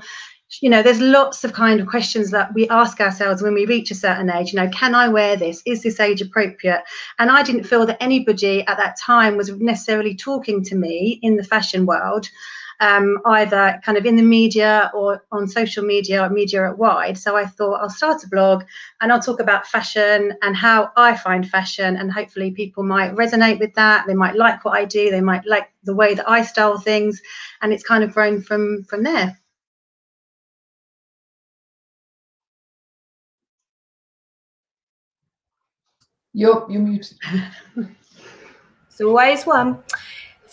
you 0.62 0.70
know 0.70 0.84
there's 0.84 1.02
lots 1.02 1.44
of 1.44 1.54
kind 1.54 1.80
of 1.80 1.88
questions 1.88 2.30
that 2.31 2.54
we 2.54 2.70
ask 2.70 3.02
ourselves 3.02 3.42
when 3.42 3.56
we 3.56 3.66
reach 3.66 3.90
a 3.90 3.96
certain 3.96 4.30
age 4.30 4.54
you 4.54 4.60
know 4.60 4.70
can 4.70 4.94
i 4.94 5.08
wear 5.08 5.36
this 5.36 5.62
is 5.66 5.81
this 5.81 6.00
age 6.00 6.22
appropriate 6.22 6.84
and 7.18 7.31
i 7.31 7.42
didn't 7.42 7.64
feel 7.64 7.86
that 7.86 8.02
anybody 8.02 8.66
at 8.68 8.78
that 8.78 8.96
time 8.98 9.38
was 9.38 9.50
necessarily 9.58 10.16
talking 10.16 10.64
to 10.64 10.76
me 10.76 11.20
in 11.24 11.36
the 11.36 11.44
fashion 11.44 11.86
world 11.86 12.30
um, 12.80 13.19
either 13.25 13.80
kind 13.83 13.98
of 13.98 14.06
in 14.06 14.16
the 14.16 14.24
media 14.24 14.92
or 14.94 15.24
on 15.31 15.48
social 15.48 15.83
media 15.83 16.24
or 16.24 16.30
media 16.30 16.68
at 16.69 16.77
wide. 16.77 17.18
So 17.18 17.36
I 17.36 17.45
thought 17.45 17.81
I'll 17.81 17.89
start 17.89 18.24
a 18.24 18.30
blog 18.30 18.63
and 19.01 19.11
I'll 19.11 19.21
talk 19.21 19.40
about 19.40 19.68
fashion 19.68 20.33
and 20.42 20.56
how 20.56 20.92
I 20.97 21.16
find 21.16 21.47
fashion, 21.47 21.97
and 21.97 22.11
hopefully 22.11 22.52
people 22.52 22.83
might 22.83 23.16
resonate 23.16 23.59
with 23.59 23.73
that. 23.76 24.06
They 24.07 24.14
might 24.14 24.35
like 24.35 24.64
what 24.66 24.78
I 24.78 24.85
do. 24.85 25.09
They 25.11 25.21
might 25.21 25.45
like 25.45 25.71
the 25.83 25.95
way 25.95 26.14
that 26.16 26.30
I 26.30 26.44
style 26.44 26.78
things, 26.80 27.21
and 27.61 27.73
it's 27.73 27.83
kind 27.83 28.04
of 28.04 28.14
grown 28.14 28.42
from 28.42 28.83
from 28.83 29.04
there. 29.04 29.38
You're 36.33 36.66
you're 36.69 36.81
muted. 36.81 37.18
it's 38.90 39.02
always 39.02 39.45
one. 39.45 39.81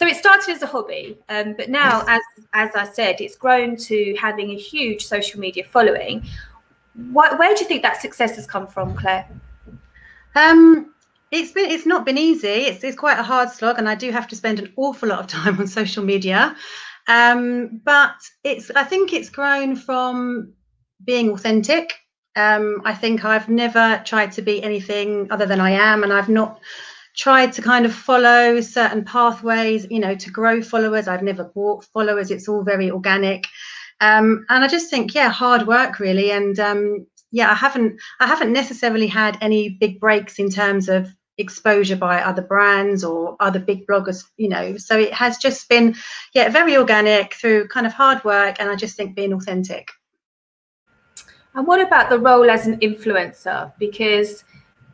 So 0.02 0.08
it 0.08 0.16
started 0.16 0.50
as 0.50 0.62
a 0.62 0.66
hobby, 0.66 1.16
um, 1.28 1.54
but 1.56 1.70
now, 1.70 2.02
as 2.08 2.22
as 2.54 2.74
I 2.74 2.86
said, 2.92 3.20
it's 3.20 3.36
grown 3.36 3.76
to 3.76 4.16
having 4.18 4.50
a 4.50 4.56
huge 4.56 5.06
social 5.06 5.38
media 5.38 5.62
following. 5.62 6.24
What, 7.12 7.38
where 7.38 7.54
do 7.54 7.60
you 7.60 7.68
think 7.68 7.82
that 7.82 8.02
success 8.02 8.34
has 8.34 8.44
come 8.44 8.66
from, 8.66 8.96
Claire? 8.96 9.28
Um, 10.34 10.92
it's 11.30 11.52
been 11.52 11.70
it's 11.70 11.86
not 11.86 12.04
been 12.04 12.18
easy. 12.18 12.48
It's 12.48 12.82
it's 12.82 12.96
quite 12.96 13.20
a 13.20 13.22
hard 13.22 13.50
slog, 13.50 13.78
and 13.78 13.88
I 13.88 13.94
do 13.94 14.10
have 14.10 14.26
to 14.26 14.34
spend 14.34 14.58
an 14.58 14.72
awful 14.74 15.08
lot 15.08 15.20
of 15.20 15.26
time 15.38 15.60
on 15.60 15.68
social 15.68 16.02
media. 16.02 16.56
Um, 17.06 17.80
but 17.84 18.16
it's 18.42 18.72
I 18.72 18.82
think 18.82 19.12
it's 19.12 19.30
grown 19.30 19.76
from 19.76 20.52
being 21.04 21.30
authentic 21.30 21.92
um, 22.34 22.80
I 22.84 22.94
think 22.94 23.24
I've 23.24 23.48
never 23.48 24.02
tried 24.04 24.32
to 24.32 24.42
be 24.42 24.62
anything 24.62 25.30
other 25.30 25.44
than 25.44 25.60
I 25.60 25.70
am, 25.70 26.02
and 26.02 26.12
I've 26.12 26.30
not 26.30 26.60
tried 27.16 27.52
to 27.52 27.62
kind 27.62 27.84
of 27.84 27.94
follow 27.94 28.60
certain 28.60 29.04
pathways, 29.04 29.86
you 29.90 29.98
know, 29.98 30.14
to 30.14 30.30
grow 30.30 30.62
followers. 30.62 31.08
I've 31.08 31.22
never 31.22 31.44
bought 31.44 31.84
followers. 31.84 32.30
It's 32.30 32.48
all 32.48 32.62
very 32.62 32.90
organic, 32.90 33.46
um, 34.00 34.44
and 34.48 34.64
I 34.64 34.68
just 34.68 34.90
think, 34.90 35.14
yeah, 35.14 35.28
hard 35.28 35.66
work 35.66 35.98
really, 35.98 36.30
and 36.32 36.58
um, 36.58 37.06
yeah, 37.30 37.50
I 37.50 37.54
haven't, 37.54 38.00
I 38.20 38.26
haven't 38.26 38.52
necessarily 38.52 39.06
had 39.06 39.38
any 39.40 39.70
big 39.70 40.00
breaks 40.00 40.38
in 40.38 40.50
terms 40.50 40.88
of 40.88 41.08
exposure 41.38 41.96
by 41.96 42.20
other 42.20 42.42
brands 42.42 43.02
or 43.02 43.36
other 43.40 43.58
big 43.58 43.86
bloggers 43.86 44.22
you 44.36 44.50
know 44.50 44.76
so 44.76 44.98
it 44.98 45.14
has 45.14 45.38
just 45.38 45.66
been 45.66 45.94
yeah 46.34 46.50
very 46.50 46.76
organic 46.76 47.32
through 47.32 47.66
kind 47.68 47.86
of 47.86 47.92
hard 47.94 48.22
work 48.22 48.54
and 48.60 48.68
i 48.68 48.76
just 48.76 48.98
think 48.98 49.16
being 49.16 49.32
authentic 49.32 49.88
and 51.54 51.66
what 51.66 51.80
about 51.80 52.08
the 52.08 52.18
role 52.18 52.50
as 52.50 52.66
an 52.66 52.78
influencer? 52.80 53.72
Because 53.78 54.44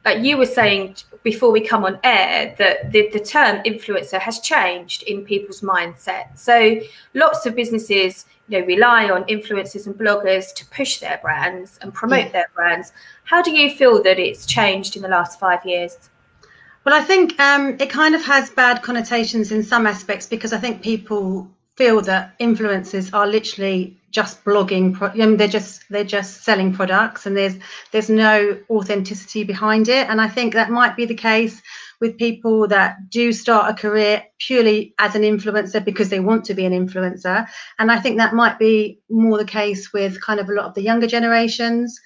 like 0.09 0.25
you 0.25 0.38
were 0.38 0.47
saying 0.47 0.97
before 1.23 1.50
we 1.50 1.61
come 1.61 1.85
on 1.85 1.99
air 2.03 2.55
that 2.59 2.93
the, 2.93 3.11
the 3.11 3.21
term 3.21 3.62
influencer 3.65 4.19
has 4.19 4.41
changed 4.41 5.03
in 5.03 5.25
people's 5.25 5.61
mindset. 5.61 6.38
So 6.38 6.81
lots 7.12 7.45
of 7.45 7.55
businesses, 7.55 8.25
you 8.49 8.59
know, 8.59 8.67
rely 8.67 9.11
on 9.11 9.25
influencers 9.25 9.87
and 9.87 9.95
bloggers 9.95 10.55
to 10.55 10.65
push 10.67 10.99
their 10.99 11.19
brands 11.19 11.79
and 11.83 11.93
promote 11.93 12.27
yeah. 12.27 12.33
their 12.33 12.50
brands. 12.55 12.93
How 13.25 13.43
do 13.43 13.50
you 13.50 13.69
feel 13.71 14.03
that 14.03 14.19
it's 14.19 14.47
changed 14.47 14.97
in 14.97 15.03
the 15.03 15.09
last 15.09 15.38
five 15.38 15.65
years? 15.67 15.99
Well, 16.85 16.95
I 16.95 17.03
think 17.03 17.38
um, 17.38 17.77
it 17.79 17.91
kind 17.91 18.15
of 18.15 18.25
has 18.25 18.49
bad 18.49 18.83
connotations 18.83 19.53
in 19.53 19.62
some 19.62 19.87
aspects 19.87 20.27
because 20.27 20.55
I 20.55 20.59
think 20.59 20.81
people 20.81 21.47
feel 21.77 22.00
that 22.03 22.38
influencers 22.38 23.12
are 23.12 23.27
literally 23.27 23.98
just 24.11 24.45
blogging. 24.45 25.00
I 25.00 25.15
mean, 25.15 25.37
they're 25.37 25.49
just 25.49 25.85
they're 25.91 26.05
just 26.05 26.45
selling 26.45 26.73
products, 26.73 27.27
and 27.27 27.37
there's 27.37 27.57
there's 27.93 28.11
no 28.11 28.59
authenticity 28.71 29.45
behind 29.45 29.88
it. 29.88 30.09
And 30.09 30.21
I 30.21 30.29
think 30.29 30.55
that 30.55 30.71
might 30.71 30.97
be 30.97 31.05
the 31.05 31.15
case 31.15 31.61
with 32.00 32.17
people 32.17 32.69
that 32.69 33.11
do 33.11 33.33
start 33.33 33.71
a 33.71 33.75
career 33.75 34.23
purely 34.38 34.95
as 34.99 35.15
an 35.15 35.23
influencer 35.23 35.85
because 35.85 36.09
they 36.09 36.21
want 36.21 36.45
to 36.45 36.55
be 36.55 36.65
an 36.65 36.73
influencer. 36.73 37.47
And 37.79 37.91
I 37.91 37.99
think 37.99 38.19
that 38.19 38.35
might 38.35 38.59
be 38.59 39.00
more 39.11 39.37
the 39.37 39.45
case 39.45 39.93
with 39.93 40.21
kind 40.21 40.41
of 40.41 40.49
a 40.49 40.53
lot 40.53 40.67
of 40.67 40.75
the 40.75 40.83
younger 40.83 41.07
generations. 41.07 41.99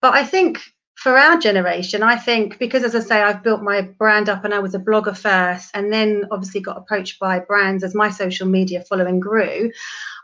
But 0.00 0.14
I 0.14 0.24
think 0.24 0.60
for 0.98 1.16
our 1.16 1.38
generation, 1.38 2.02
I 2.02 2.16
think 2.16 2.58
because, 2.58 2.82
as 2.82 2.92
I 2.92 2.98
say, 2.98 3.22
I've 3.22 3.44
built 3.44 3.62
my 3.62 3.82
brand 3.82 4.28
up 4.28 4.44
and 4.44 4.52
I 4.52 4.58
was 4.58 4.74
a 4.74 4.80
blogger 4.80 5.16
first, 5.16 5.70
and 5.72 5.92
then 5.92 6.24
obviously 6.32 6.60
got 6.60 6.76
approached 6.76 7.20
by 7.20 7.38
brands 7.38 7.84
as 7.84 7.94
my 7.94 8.10
social 8.10 8.48
media 8.48 8.82
following 8.82 9.20
grew. 9.20 9.70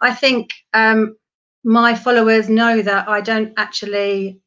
I 0.03 0.13
think 0.13 0.51
um, 0.73 1.17
my 1.63 1.95
followers 1.95 2.49
know 2.49 2.83
that 2.83 3.09
I 3.09 3.21
don't 3.21 3.53
actually 3.57 4.41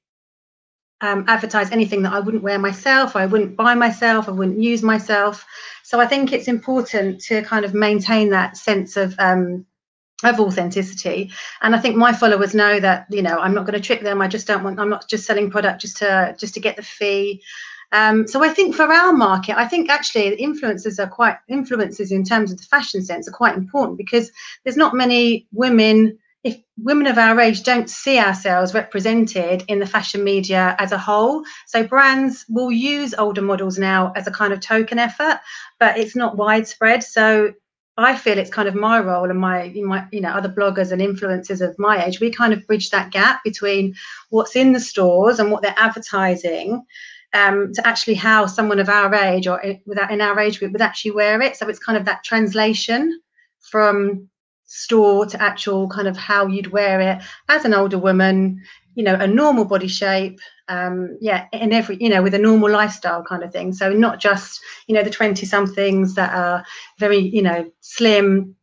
um, 1.00 1.24
advertise 1.30 1.72
anything 1.72 2.02
that 2.02 2.12
I 2.12 2.20
wouldn't 2.20 2.44
wear 2.44 2.60
myself, 2.60 3.16
I 3.16 3.26
wouldn't 3.26 3.56
buy 3.56 3.74
myself, 3.74 4.28
I 4.28 4.32
wouldn't 4.32 4.60
use 4.60 4.84
myself. 4.84 5.46
So 5.84 6.02
I 6.02 6.08
think 6.08 6.34
it's 6.34 6.50
important 6.50 7.22
to 7.22 7.42
kind 7.44 7.64
of 7.64 7.74
maintain 7.74 8.32
that 8.32 8.58
sense 8.58 8.98
of 8.98 9.16
um, 9.18 9.66
of 10.24 10.40
authenticity. 10.40 11.32
And 11.62 11.76
i 11.76 11.80
think 11.80 11.96
my 11.96 12.12
followers 12.14 12.54
know 12.56 12.80
that 12.80 13.06
you 13.10 13.22
know 13.22 13.38
i'm 13.40 13.54
not 13.54 13.66
going 13.66 13.80
to 13.80 13.86
trick 13.86 14.02
them. 14.02 14.22
I 14.22 14.28
just 14.28 14.48
don't 14.48 14.64
want 14.64 14.80
i'm 14.80 14.90
not 14.90 15.08
just 15.08 15.26
selling 15.26 15.50
product 15.50 15.82
just 15.82 15.98
to 15.98 16.36
just 16.40 16.54
to 16.56 16.60
get 16.60 16.76
the 16.76 16.84
fee. 16.84 17.44
Um, 17.94 18.28
so 18.28 18.44
i 18.44 18.50
think 18.50 18.76
for 18.76 18.92
our 18.92 19.14
market 19.14 19.58
i 19.58 19.66
think 19.66 19.90
actually 19.90 20.36
influencers 20.38 21.00
are 21.00 21.08
quite 21.08 21.38
influencers 21.50 22.12
in 22.12 22.26
terms 22.26 22.52
of 22.52 22.58
the 22.58 22.66
fashion 22.66 23.02
sense 23.02 23.30
are 23.30 23.32
quite 23.32 23.56
important 23.56 23.98
because 23.98 24.30
there's 24.64 24.76
not 24.76 24.94
many 24.94 25.48
women 25.54 26.18
if 26.44 26.58
women 26.78 27.08
of 27.08 27.18
our 27.18 27.40
age 27.40 27.64
don't 27.64 27.90
see 27.90 28.20
ourselves 28.20 28.74
represented 28.74 29.64
in 29.68 29.80
the 29.80 29.86
fashion 29.86 30.24
media 30.24 30.76
as 30.80 30.92
a 30.94 30.98
whole. 30.98 31.44
So 31.66 31.86
brands 31.86 32.46
will 32.48 32.72
use 32.72 33.14
older 33.16 33.42
models 33.42 33.78
now 33.78 34.14
as 34.16 34.28
a 34.28 34.32
kind 34.32 34.54
of 34.54 34.62
token 34.62 35.00
effort 35.00 35.40
but 35.80 35.98
it's 35.98 36.16
not 36.16 36.38
widespread. 36.38 37.04
So 37.04 37.54
I 37.98 38.16
feel 38.16 38.38
it's 38.38 38.52
kind 38.52 38.68
of 38.68 38.76
my 38.76 39.00
role 39.00 39.30
and 39.30 39.40
my, 39.40 39.74
my, 39.76 40.06
you 40.12 40.22
know, 40.22 40.30
other 40.30 40.50
bloggers 40.50 40.92
and 40.92 41.02
influencers 41.02 41.68
of 41.68 41.78
my 41.80 42.06
age. 42.06 42.20
We 42.20 42.32
kind 42.32 42.54
of 42.54 42.66
bridge 42.68 42.92
that 42.92 43.12
gap 43.12 43.44
between 43.44 43.96
what's 44.30 44.56
in 44.56 44.74
the 44.74 44.80
stores 44.80 45.40
and 45.40 45.52
what 45.52 45.64
they're 45.64 45.74
advertising, 45.78 46.86
um, 47.34 47.74
to 47.74 47.88
actually 47.88 48.14
how 48.14 48.46
someone 48.46 48.80
of 48.80 48.90
our 48.90 49.14
age 49.16 49.48
or 49.48 49.62
without 49.86 50.12
in 50.12 50.22
our 50.22 50.40
age 50.40 50.60
group 50.60 50.74
would 50.74 50.82
actually 50.82 51.12
wear 51.12 51.42
it. 51.42 51.56
So 51.56 51.68
it's 51.68 51.80
kind 51.80 51.98
of 51.98 52.06
that 52.06 52.24
translation 52.24 53.20
from 53.60 54.30
store 54.66 55.26
to 55.26 55.42
actual 55.42 55.90
kind 55.90 56.08
of 56.08 56.16
how 56.16 56.46
you'd 56.46 56.72
wear 56.72 57.00
it 57.02 57.24
as 57.50 57.66
an 57.66 57.74
older 57.74 57.98
woman, 57.98 58.62
you 58.96 59.04
know, 59.04 59.16
a 59.16 59.28
normal 59.28 59.66
body 59.66 59.88
shape, 59.88 60.40
um, 60.70 61.18
yeah, 61.22 61.48
in 61.54 61.74
every, 61.74 61.98
you 62.00 62.10
know, 62.10 62.22
with 62.22 62.34
a 62.34 62.40
normal 62.40 62.70
lifestyle 62.70 63.24
kind 63.24 63.44
of 63.44 63.52
thing. 63.52 63.74
So 63.74 63.92
not 63.92 64.20
just, 64.20 64.60
you 64.88 64.96
know, 64.96 65.04
the 65.04 65.10
20 65.10 65.46
somethings 65.46 66.16
that 66.16 66.34
are 66.34 66.64
very, 67.00 67.18
you 67.18 67.42
know, 67.42 67.70
slim, 67.82 68.56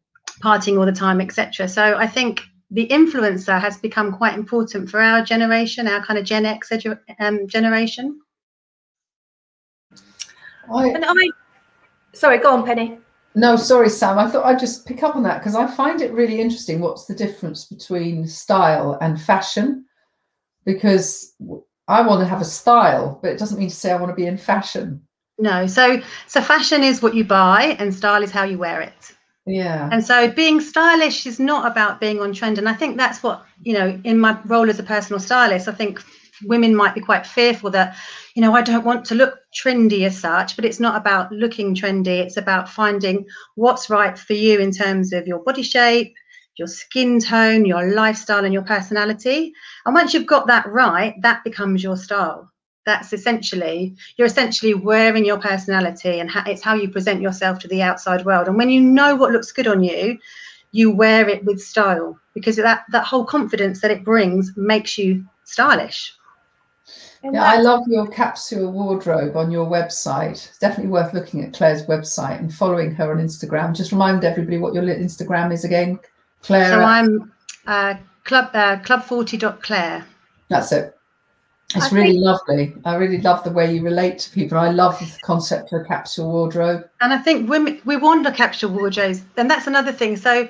partying 0.42 0.78
all 0.78 0.86
the 0.86 0.92
time, 0.92 1.20
etc. 1.20 1.68
So 1.68 1.96
I 1.96 2.06
think 2.06 2.42
the 2.70 2.86
influencer 2.88 3.60
has 3.60 3.78
become 3.78 4.12
quite 4.12 4.34
important 4.34 4.90
for 4.90 5.00
our 5.00 5.24
generation, 5.24 5.86
our 5.86 6.04
kind 6.04 6.18
of 6.18 6.24
Gen 6.24 6.46
X 6.46 6.70
edu- 6.70 6.98
um, 7.20 7.46
generation. 7.46 8.20
I, 10.72 10.88
and 10.88 11.04
I, 11.06 11.14
sorry, 12.12 12.38
go 12.38 12.52
on, 12.52 12.64
Penny. 12.64 12.98
No, 13.36 13.56
sorry, 13.56 13.88
Sam. 13.88 14.18
I 14.18 14.30
thought 14.30 14.44
I'd 14.44 14.60
just 14.60 14.86
pick 14.86 15.02
up 15.02 15.16
on 15.16 15.22
that 15.24 15.40
because 15.40 15.56
I 15.56 15.66
find 15.66 16.00
it 16.00 16.12
really 16.12 16.40
interesting. 16.40 16.80
What's 16.80 17.06
the 17.06 17.14
difference 17.14 17.64
between 17.66 18.26
style 18.26 18.96
and 19.00 19.20
fashion? 19.20 19.84
Because 20.64 21.34
I 21.88 22.02
want 22.02 22.20
to 22.20 22.26
have 22.26 22.40
a 22.40 22.46
style, 22.46 23.18
but 23.22 23.32
it 23.32 23.38
doesn't 23.38 23.58
mean 23.58 23.68
to 23.68 23.74
say 23.74 23.92
I 23.92 23.96
want 23.96 24.10
to 24.10 24.16
be 24.16 24.26
in 24.26 24.38
fashion. 24.38 25.02
No. 25.38 25.66
So 25.66 26.00
so 26.26 26.40
fashion 26.40 26.82
is 26.82 27.02
what 27.02 27.14
you 27.14 27.24
buy 27.24 27.76
and 27.78 27.94
style 27.94 28.22
is 28.22 28.30
how 28.30 28.44
you 28.44 28.58
wear 28.58 28.80
it. 28.80 29.12
Yeah. 29.46 29.90
And 29.92 30.04
so 30.04 30.30
being 30.30 30.60
stylish 30.60 31.26
is 31.26 31.38
not 31.38 31.70
about 31.70 32.00
being 32.00 32.20
on 32.20 32.32
trend. 32.32 32.58
And 32.58 32.68
I 32.68 32.72
think 32.72 32.96
that's 32.96 33.22
what, 33.22 33.44
you 33.62 33.74
know, 33.74 34.00
in 34.04 34.18
my 34.18 34.38
role 34.46 34.70
as 34.70 34.78
a 34.78 34.82
personal 34.82 35.20
stylist, 35.20 35.68
I 35.68 35.72
think 35.72 36.02
women 36.44 36.74
might 36.74 36.94
be 36.94 37.00
quite 37.00 37.26
fearful 37.26 37.70
that, 37.70 37.96
you 38.34 38.42
know, 38.42 38.54
I 38.54 38.62
don't 38.62 38.84
want 38.84 39.04
to 39.06 39.14
look 39.14 39.38
trendy 39.54 40.06
as 40.06 40.18
such, 40.18 40.56
but 40.56 40.64
it's 40.64 40.80
not 40.80 40.96
about 40.96 41.30
looking 41.30 41.74
trendy. 41.74 42.20
It's 42.20 42.38
about 42.38 42.68
finding 42.68 43.26
what's 43.54 43.90
right 43.90 44.18
for 44.18 44.32
you 44.32 44.60
in 44.60 44.70
terms 44.70 45.12
of 45.12 45.26
your 45.26 45.40
body 45.40 45.62
shape, 45.62 46.14
your 46.56 46.68
skin 46.68 47.20
tone, 47.20 47.64
your 47.64 47.94
lifestyle, 47.94 48.44
and 48.44 48.52
your 48.52 48.62
personality. 48.62 49.52
And 49.86 49.94
once 49.94 50.14
you've 50.14 50.26
got 50.26 50.46
that 50.46 50.66
right, 50.66 51.20
that 51.22 51.44
becomes 51.44 51.82
your 51.82 51.96
style. 51.96 52.50
That's 52.86 53.12
essentially, 53.12 53.96
you're 54.16 54.26
essentially 54.26 54.74
wearing 54.74 55.24
your 55.24 55.38
personality 55.38 56.20
and 56.20 56.30
it's 56.46 56.62
how 56.62 56.74
you 56.74 56.90
present 56.90 57.22
yourself 57.22 57.58
to 57.60 57.68
the 57.68 57.82
outside 57.82 58.24
world. 58.24 58.46
And 58.46 58.58
when 58.58 58.68
you 58.68 58.80
know 58.80 59.16
what 59.16 59.32
looks 59.32 59.52
good 59.52 59.66
on 59.66 59.82
you, 59.82 60.18
you 60.72 60.90
wear 60.90 61.28
it 61.28 61.44
with 61.44 61.62
style 61.62 62.18
because 62.34 62.56
that, 62.56 62.84
that 62.90 63.06
whole 63.06 63.24
confidence 63.24 63.80
that 63.80 63.90
it 63.90 64.04
brings 64.04 64.52
makes 64.56 64.98
you 64.98 65.24
stylish. 65.44 66.12
Yeah, 67.22 67.42
I 67.42 67.60
love 67.62 67.84
your 67.86 68.06
capsule 68.08 68.70
wardrobe 68.70 69.34
on 69.34 69.50
your 69.50 69.66
website. 69.66 70.32
It's 70.32 70.58
definitely 70.58 70.92
worth 70.92 71.14
looking 71.14 71.42
at 71.42 71.54
Claire's 71.54 71.86
website 71.86 72.38
and 72.38 72.52
following 72.52 72.94
her 72.96 73.12
on 73.12 73.18
Instagram. 73.18 73.74
Just 73.74 73.92
remind 73.92 74.24
everybody 74.24 74.58
what 74.58 74.74
your 74.74 74.82
Instagram 74.82 75.50
is 75.50 75.64
again, 75.64 75.98
Claire. 76.44 76.70
So 76.72 76.80
I'm 76.80 77.32
uh, 77.66 77.94
club 78.24 78.50
uh, 78.52 78.76
club40.claire. 78.76 80.06
That's 80.48 80.72
it. 80.72 80.96
It's 81.74 81.92
I 81.92 81.96
really 81.96 82.12
think, 82.12 82.24
lovely. 82.24 82.76
I 82.84 82.94
really 82.96 83.20
love 83.20 83.42
the 83.42 83.50
way 83.50 83.74
you 83.74 83.82
relate 83.82 84.18
to 84.20 84.30
people. 84.30 84.58
I 84.58 84.70
love 84.70 84.98
the 84.98 85.10
concept 85.22 85.72
of 85.72 85.80
a 85.80 85.84
capsule 85.84 86.30
wardrobe. 86.30 86.84
And 87.00 87.12
I 87.12 87.18
think 87.18 87.48
women 87.48 87.80
we 87.84 87.96
want 87.96 88.26
a 88.26 88.32
capsule 88.32 88.70
wardrobes, 88.70 89.22
and 89.36 89.50
that's 89.50 89.66
another 89.66 89.90
thing. 89.90 90.16
So, 90.16 90.46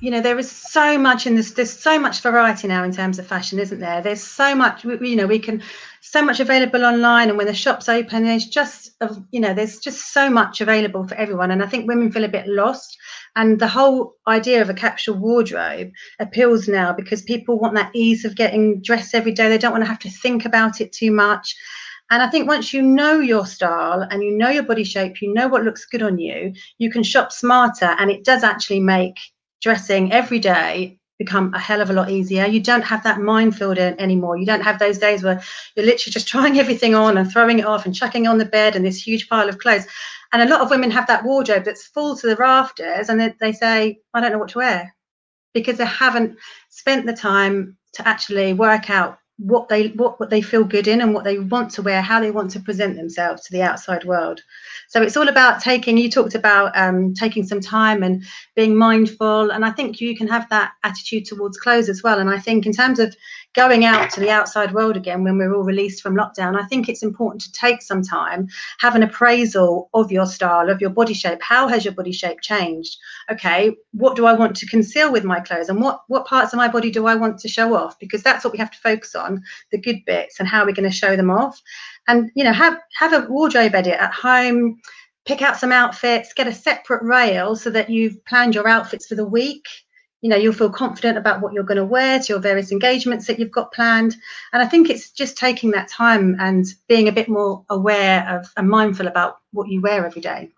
you 0.00 0.10
know, 0.10 0.20
there 0.20 0.38
is 0.38 0.50
so 0.50 0.98
much 0.98 1.26
in 1.26 1.36
this. 1.36 1.52
There's 1.52 1.72
so 1.72 1.98
much 1.98 2.20
variety 2.20 2.68
now 2.68 2.82
in 2.84 2.92
terms 2.92 3.18
of 3.18 3.26
fashion, 3.26 3.58
isn't 3.58 3.80
there? 3.80 4.00
There's 4.00 4.22
so 4.22 4.54
much. 4.54 4.84
You 4.84 5.16
know, 5.16 5.26
we 5.26 5.38
can 5.38 5.62
so 6.00 6.22
much 6.22 6.40
available 6.40 6.84
online, 6.84 7.28
and 7.28 7.38
when 7.38 7.46
the 7.46 7.54
shops 7.54 7.88
open, 7.88 8.24
there's 8.24 8.46
just 8.46 8.90
you 9.30 9.40
know, 9.40 9.54
there's 9.54 9.78
just 9.78 10.12
so 10.12 10.28
much 10.30 10.60
available 10.60 11.06
for 11.06 11.14
everyone. 11.14 11.50
And 11.50 11.62
I 11.62 11.66
think 11.66 11.86
women 11.86 12.10
feel 12.10 12.24
a 12.24 12.28
bit 12.28 12.46
lost 12.46 12.96
and 13.36 13.58
the 13.58 13.68
whole 13.68 14.14
idea 14.26 14.60
of 14.60 14.70
a 14.70 14.74
capsule 14.74 15.16
wardrobe 15.16 15.90
appeals 16.18 16.68
now 16.68 16.92
because 16.92 17.22
people 17.22 17.58
want 17.58 17.74
that 17.74 17.94
ease 17.94 18.24
of 18.24 18.36
getting 18.36 18.80
dressed 18.82 19.14
every 19.14 19.32
day. 19.32 19.48
They 19.48 19.58
don't 19.58 19.72
want 19.72 19.84
to 19.84 19.90
have 19.90 19.98
to 20.00 20.10
think 20.10 20.44
about 20.44 20.80
it 20.80 20.92
too 20.92 21.10
much. 21.10 21.54
And 22.10 22.22
I 22.22 22.28
think 22.28 22.46
once 22.46 22.74
you 22.74 22.82
know 22.82 23.20
your 23.20 23.46
style 23.46 24.06
and 24.10 24.22
you 24.22 24.36
know 24.36 24.50
your 24.50 24.64
body 24.64 24.84
shape, 24.84 25.22
you 25.22 25.32
know 25.32 25.48
what 25.48 25.64
looks 25.64 25.86
good 25.86 26.02
on 26.02 26.18
you, 26.18 26.52
you 26.78 26.90
can 26.90 27.02
shop 27.02 27.32
smarter. 27.32 27.96
And 27.98 28.10
it 28.10 28.24
does 28.24 28.42
actually 28.42 28.80
make 28.80 29.16
dressing 29.62 30.12
every 30.12 30.38
day 30.38 30.98
become 31.18 31.54
a 31.54 31.58
hell 31.58 31.80
of 31.80 31.90
a 31.90 31.92
lot 31.92 32.10
easier. 32.10 32.46
You 32.46 32.60
don't 32.60 32.82
have 32.82 33.02
that 33.04 33.20
minefield 33.20 33.78
anymore. 33.78 34.36
You 34.36 34.46
don't 34.46 34.62
have 34.62 34.78
those 34.78 34.98
days 34.98 35.22
where 35.22 35.40
you're 35.76 35.86
literally 35.86 36.12
just 36.12 36.28
trying 36.34 36.58
everything 36.58 36.94
on 36.94 37.16
and 37.16 37.30
throwing 37.30 37.60
it 37.60 37.66
off 37.66 37.86
and 37.86 37.94
chucking 37.94 38.24
it 38.24 38.28
on 38.28 38.38
the 38.38 38.44
bed 38.44 38.74
and 38.74 38.84
this 38.84 39.06
huge 39.06 39.28
pile 39.28 39.48
of 39.48 39.58
clothes. 39.58 39.86
And 40.32 40.42
a 40.42 40.52
lot 40.52 40.62
of 40.62 40.70
women 40.70 40.90
have 40.90 41.06
that 41.06 41.24
wardrobe 41.24 41.64
that's 41.64 41.86
full 41.86 42.16
to 42.16 42.26
the 42.26 42.36
rafters, 42.36 43.08
and 43.08 43.20
they, 43.20 43.34
they 43.38 43.52
say, 43.52 44.00
I 44.14 44.20
don't 44.20 44.32
know 44.32 44.38
what 44.38 44.48
to 44.50 44.58
wear 44.58 44.94
because 45.52 45.76
they 45.76 45.84
haven't 45.84 46.38
spent 46.70 47.04
the 47.04 47.12
time 47.12 47.76
to 47.92 48.08
actually 48.08 48.54
work 48.54 48.88
out 48.88 49.18
what 49.42 49.68
they 49.68 49.88
what, 49.88 50.20
what 50.20 50.30
they 50.30 50.40
feel 50.40 50.62
good 50.62 50.86
in 50.86 51.00
and 51.00 51.12
what 51.12 51.24
they 51.24 51.38
want 51.38 51.70
to 51.70 51.82
wear 51.82 52.00
how 52.00 52.20
they 52.20 52.30
want 52.30 52.50
to 52.50 52.60
present 52.60 52.96
themselves 52.96 53.42
to 53.42 53.52
the 53.52 53.62
outside 53.62 54.04
world 54.04 54.40
so 54.88 55.02
it's 55.02 55.16
all 55.16 55.28
about 55.28 55.60
taking 55.60 55.96
you 55.98 56.08
talked 56.08 56.34
about 56.34 56.76
um, 56.76 57.12
taking 57.14 57.44
some 57.44 57.60
time 57.60 58.02
and 58.02 58.22
being 58.54 58.76
mindful 58.76 59.50
and 59.50 59.64
i 59.64 59.70
think 59.70 60.00
you 60.00 60.16
can 60.16 60.28
have 60.28 60.48
that 60.48 60.72
attitude 60.84 61.24
towards 61.24 61.58
clothes 61.58 61.88
as 61.88 62.02
well 62.02 62.20
and 62.20 62.30
i 62.30 62.38
think 62.38 62.66
in 62.66 62.72
terms 62.72 62.98
of 62.98 63.14
going 63.54 63.84
out 63.84 64.10
to 64.10 64.20
the 64.20 64.30
outside 64.30 64.72
world 64.72 64.96
again 64.96 65.24
when 65.24 65.36
we're 65.36 65.54
all 65.54 65.62
released 65.62 66.02
from 66.02 66.14
lockdown, 66.14 66.58
I 66.58 66.64
think 66.66 66.88
it's 66.88 67.02
important 67.02 67.42
to 67.42 67.52
take 67.52 67.82
some 67.82 68.02
time, 68.02 68.48
have 68.80 68.94
an 68.94 69.02
appraisal 69.02 69.90
of 69.94 70.10
your 70.10 70.26
style, 70.26 70.70
of 70.70 70.80
your 70.80 70.90
body 70.90 71.14
shape. 71.14 71.40
How 71.42 71.68
has 71.68 71.84
your 71.84 71.94
body 71.94 72.12
shape 72.12 72.40
changed? 72.40 72.96
Okay, 73.30 73.76
what 73.92 74.16
do 74.16 74.26
I 74.26 74.32
want 74.32 74.56
to 74.56 74.66
conceal 74.66 75.12
with 75.12 75.24
my 75.24 75.40
clothes? 75.40 75.68
And 75.68 75.80
what, 75.80 76.02
what 76.08 76.26
parts 76.26 76.52
of 76.52 76.56
my 76.56 76.68
body 76.68 76.90
do 76.90 77.06
I 77.06 77.14
want 77.14 77.38
to 77.40 77.48
show 77.48 77.74
off? 77.74 77.98
Because 77.98 78.22
that's 78.22 78.44
what 78.44 78.52
we 78.52 78.58
have 78.58 78.70
to 78.70 78.78
focus 78.78 79.14
on, 79.14 79.31
the 79.70 79.78
good 79.78 80.04
bits 80.06 80.40
and 80.40 80.48
how 80.48 80.64
we're 80.64 80.74
going 80.74 80.90
to 80.90 80.96
show 80.96 81.16
them 81.16 81.30
off. 81.30 81.60
And, 82.08 82.30
you 82.34 82.44
know, 82.44 82.52
have, 82.52 82.78
have 82.98 83.12
a 83.12 83.26
wardrobe 83.28 83.74
edit 83.74 83.94
at 83.94 84.12
home, 84.12 84.80
pick 85.24 85.42
out 85.42 85.58
some 85.58 85.72
outfits, 85.72 86.32
get 86.34 86.48
a 86.48 86.54
separate 86.54 87.02
rail 87.02 87.56
so 87.56 87.70
that 87.70 87.90
you've 87.90 88.24
planned 88.24 88.54
your 88.54 88.68
outfits 88.68 89.06
for 89.06 89.14
the 89.14 89.24
week. 89.24 89.66
You 90.20 90.28
know 90.28 90.36
you'll 90.36 90.52
feel 90.52 90.70
confident 90.70 91.18
about 91.18 91.40
what 91.40 91.52
you're 91.52 91.64
going 91.64 91.78
to 91.78 91.84
wear 91.84 92.20
to 92.20 92.32
your 92.32 92.38
various 92.38 92.70
engagements 92.70 93.26
that 93.26 93.40
you've 93.40 93.50
got 93.50 93.72
planned. 93.72 94.14
And 94.52 94.62
i 94.62 94.66
think 94.66 94.88
it's 94.88 95.10
just 95.10 95.36
taking 95.36 95.72
that 95.72 95.88
time 95.88 96.36
and 96.38 96.64
being 96.88 97.08
a 97.08 97.12
bit 97.12 97.28
more 97.28 97.64
aware 97.70 98.24
of 98.28 98.46
and 98.56 98.68
mindful 98.68 99.08
about 99.08 99.38
what 99.50 99.68
you 99.68 99.80
wear 99.80 100.06
every 100.06 100.22
day. 100.22 100.50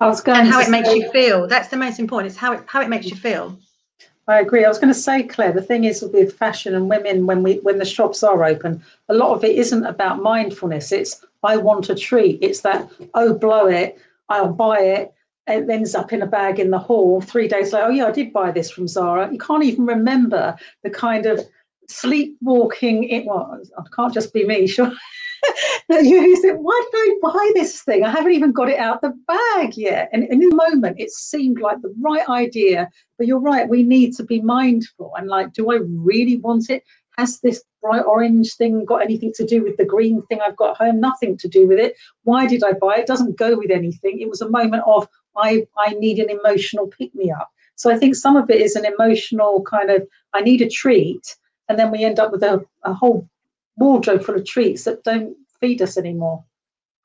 I 0.00 0.08
was 0.08 0.20
going 0.20 0.40
and 0.40 0.48
how 0.48 0.60
it 0.60 0.70
makes 0.70 0.92
you 0.92 1.08
feel. 1.12 1.46
That's 1.46 1.68
the 1.68 1.76
most 1.76 2.00
important 2.00 2.32
it's 2.32 2.38
how 2.38 2.52
it 2.52 2.64
how 2.66 2.80
it 2.80 2.88
makes 2.88 3.06
you 3.06 3.14
feel 3.14 3.60
I 4.28 4.40
agree. 4.40 4.64
I 4.64 4.68
was 4.68 4.78
going 4.78 4.92
to 4.92 4.98
say, 4.98 5.22
Claire, 5.22 5.52
the 5.52 5.62
thing 5.62 5.84
is 5.84 6.02
with 6.02 6.36
fashion 6.36 6.74
and 6.74 6.88
women, 6.88 7.26
when 7.26 7.42
we 7.42 7.54
when 7.60 7.78
the 7.78 7.84
shops 7.84 8.24
are 8.24 8.44
open, 8.44 8.82
a 9.08 9.14
lot 9.14 9.34
of 9.34 9.44
it 9.44 9.56
isn't 9.56 9.86
about 9.86 10.20
mindfulness. 10.20 10.90
It's 10.90 11.24
I 11.44 11.56
want 11.56 11.90
a 11.90 11.94
treat. 11.94 12.40
It's 12.42 12.62
that 12.62 12.90
oh, 13.14 13.34
blow 13.34 13.66
it, 13.66 13.98
I'll 14.28 14.52
buy 14.52 14.80
it. 14.80 15.12
It 15.46 15.70
ends 15.70 15.94
up 15.94 16.12
in 16.12 16.22
a 16.22 16.26
bag 16.26 16.58
in 16.58 16.70
the 16.70 16.78
hall. 16.78 17.20
Three 17.20 17.46
days 17.46 17.72
later, 17.72 17.86
oh 17.86 17.90
yeah, 17.90 18.06
I 18.06 18.10
did 18.10 18.32
buy 18.32 18.50
this 18.50 18.68
from 18.68 18.88
Zara. 18.88 19.30
You 19.30 19.38
can't 19.38 19.62
even 19.62 19.86
remember 19.86 20.56
the 20.82 20.90
kind 20.90 21.26
of 21.26 21.40
sleepwalking. 21.88 23.04
It 23.04 23.26
well, 23.26 23.60
I 23.78 23.82
can't 23.94 24.12
just 24.12 24.32
be 24.32 24.44
me, 24.44 24.66
sure. 24.66 24.92
you 25.88 26.40
think, 26.42 26.58
why 26.58 26.82
did 26.92 26.98
I 26.98 27.18
buy 27.22 27.50
this 27.54 27.82
thing? 27.82 28.04
I 28.04 28.10
haven't 28.10 28.32
even 28.32 28.52
got 28.52 28.68
it 28.68 28.78
out 28.78 29.00
the 29.00 29.14
bag 29.26 29.76
yet. 29.76 30.08
And, 30.12 30.24
and 30.24 30.42
in 30.42 30.48
the 30.50 30.56
moment, 30.70 31.00
it 31.00 31.10
seemed 31.10 31.60
like 31.60 31.80
the 31.82 31.94
right 32.00 32.28
idea. 32.28 32.88
But 33.18 33.26
you're 33.26 33.40
right, 33.40 33.68
we 33.68 33.82
need 33.82 34.14
to 34.16 34.24
be 34.24 34.40
mindful 34.40 35.12
and 35.16 35.28
like, 35.28 35.52
do 35.52 35.70
I 35.72 35.78
really 35.82 36.38
want 36.38 36.70
it? 36.70 36.82
Has 37.16 37.40
this 37.40 37.62
bright 37.80 38.04
orange 38.04 38.54
thing 38.56 38.84
got 38.84 39.02
anything 39.02 39.32
to 39.36 39.46
do 39.46 39.62
with 39.62 39.76
the 39.78 39.84
green 39.84 40.22
thing 40.22 40.40
I've 40.40 40.56
got 40.56 40.76
home? 40.76 41.00
Nothing 41.00 41.36
to 41.38 41.48
do 41.48 41.66
with 41.66 41.78
it. 41.78 41.94
Why 42.24 42.46
did 42.46 42.62
I 42.62 42.72
buy 42.72 42.96
it? 42.96 43.00
It 43.00 43.06
doesn't 43.06 43.38
go 43.38 43.56
with 43.56 43.70
anything. 43.70 44.20
It 44.20 44.28
was 44.28 44.42
a 44.42 44.50
moment 44.50 44.82
of 44.86 45.08
I 45.36 45.66
I 45.78 45.92
need 45.92 46.18
an 46.18 46.30
emotional 46.30 46.88
pick 46.88 47.14
me 47.14 47.30
up. 47.30 47.50
So 47.76 47.90
I 47.90 47.98
think 47.98 48.16
some 48.16 48.36
of 48.36 48.50
it 48.50 48.60
is 48.60 48.74
an 48.74 48.84
emotional 48.84 49.62
kind 49.62 49.90
of 49.90 50.06
I 50.34 50.40
need 50.40 50.62
a 50.62 50.68
treat, 50.68 51.36
and 51.68 51.78
then 51.78 51.90
we 51.90 52.04
end 52.04 52.18
up 52.18 52.32
with 52.32 52.42
a, 52.42 52.64
a 52.84 52.92
whole 52.92 53.28
wardrobe 53.76 54.24
full 54.24 54.36
of 54.36 54.44
treats 54.44 54.84
that 54.84 55.04
don't 55.04 55.36
feed 55.60 55.82
us 55.82 55.96
anymore. 55.96 56.44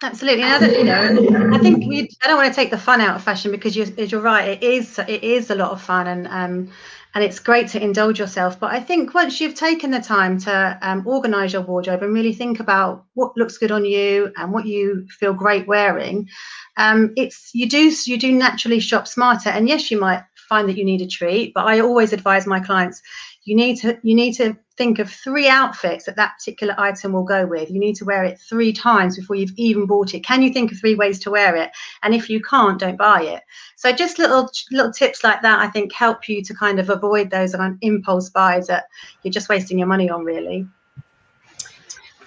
Absolutely. 0.03 0.43
And 0.43 0.65
I 0.65 0.67
you 0.69 0.83
know, 0.83 1.55
I 1.55 1.59
think 1.59 1.85
we, 1.87 2.09
I 2.23 2.27
don't 2.27 2.37
want 2.37 2.51
to 2.51 2.55
take 2.55 2.71
the 2.71 2.77
fun 2.77 3.01
out 3.01 3.15
of 3.15 3.23
fashion 3.23 3.51
because 3.51 3.75
you're, 3.75 3.87
you're 3.87 4.21
right. 4.21 4.49
It 4.49 4.63
is 4.63 4.97
it 4.97 5.23
is 5.23 5.51
a 5.51 5.55
lot 5.55 5.71
of 5.71 5.81
fun 5.81 6.07
and 6.07 6.27
um 6.27 6.71
and 7.13 7.23
it's 7.23 7.39
great 7.39 7.67
to 7.69 7.83
indulge 7.83 8.19
yourself. 8.19 8.59
But 8.59 8.71
I 8.71 8.79
think 8.79 9.13
once 9.13 9.41
you've 9.41 9.53
taken 9.53 9.91
the 9.91 9.99
time 9.99 10.39
to 10.39 10.79
um, 10.81 11.05
organize 11.05 11.51
your 11.51 11.61
wardrobe 11.61 12.01
and 12.03 12.13
really 12.13 12.33
think 12.33 12.61
about 12.61 13.03
what 13.15 13.35
looks 13.35 13.57
good 13.57 13.71
on 13.71 13.83
you 13.83 14.31
and 14.37 14.53
what 14.53 14.65
you 14.65 15.05
feel 15.19 15.33
great 15.33 15.67
wearing, 15.67 16.29
um, 16.77 17.11
it's 17.17 17.51
you 17.53 17.67
do 17.67 17.91
you 18.05 18.17
do 18.17 18.31
naturally 18.31 18.79
shop 18.79 19.07
smarter. 19.07 19.49
And 19.49 19.67
yes, 19.67 19.91
you 19.91 19.99
might 19.99 20.23
find 20.49 20.67
that 20.69 20.77
you 20.77 20.85
need 20.85 21.01
a 21.01 21.07
treat, 21.07 21.53
but 21.53 21.65
I 21.65 21.79
always 21.79 22.13
advise 22.13 22.47
my 22.47 22.59
clients 22.59 23.01
you 23.43 23.55
need 23.55 23.77
to 23.77 23.99
you 24.03 24.15
need 24.15 24.33
to 24.33 24.57
think 24.81 24.97
of 24.97 25.11
three 25.11 25.47
outfits 25.47 26.05
that 26.05 26.15
that 26.15 26.33
particular 26.39 26.73
item 26.79 27.13
will 27.13 27.23
go 27.23 27.45
with 27.45 27.69
you 27.69 27.79
need 27.79 27.95
to 27.95 28.03
wear 28.03 28.23
it 28.23 28.39
three 28.39 28.73
times 28.73 29.15
before 29.15 29.35
you've 29.35 29.53
even 29.55 29.85
bought 29.85 30.15
it 30.15 30.21
can 30.23 30.41
you 30.41 30.51
think 30.51 30.71
of 30.71 30.79
three 30.79 30.95
ways 30.95 31.19
to 31.19 31.29
wear 31.29 31.55
it 31.55 31.69
and 32.01 32.15
if 32.15 32.31
you 32.31 32.41
can't 32.41 32.79
don't 32.79 32.97
buy 32.97 33.21
it 33.21 33.43
so 33.75 33.91
just 33.91 34.17
little 34.17 34.49
little 34.71 34.91
tips 34.91 35.23
like 35.23 35.39
that 35.43 35.59
i 35.59 35.67
think 35.67 35.93
help 35.93 36.27
you 36.27 36.41
to 36.41 36.55
kind 36.55 36.79
of 36.79 36.89
avoid 36.89 37.29
those 37.29 37.55
impulse 37.81 38.29
buys 38.31 38.65
that 38.65 38.85
you're 39.21 39.31
just 39.31 39.49
wasting 39.49 39.77
your 39.77 39.87
money 39.87 40.09
on 40.09 40.25
really 40.25 40.67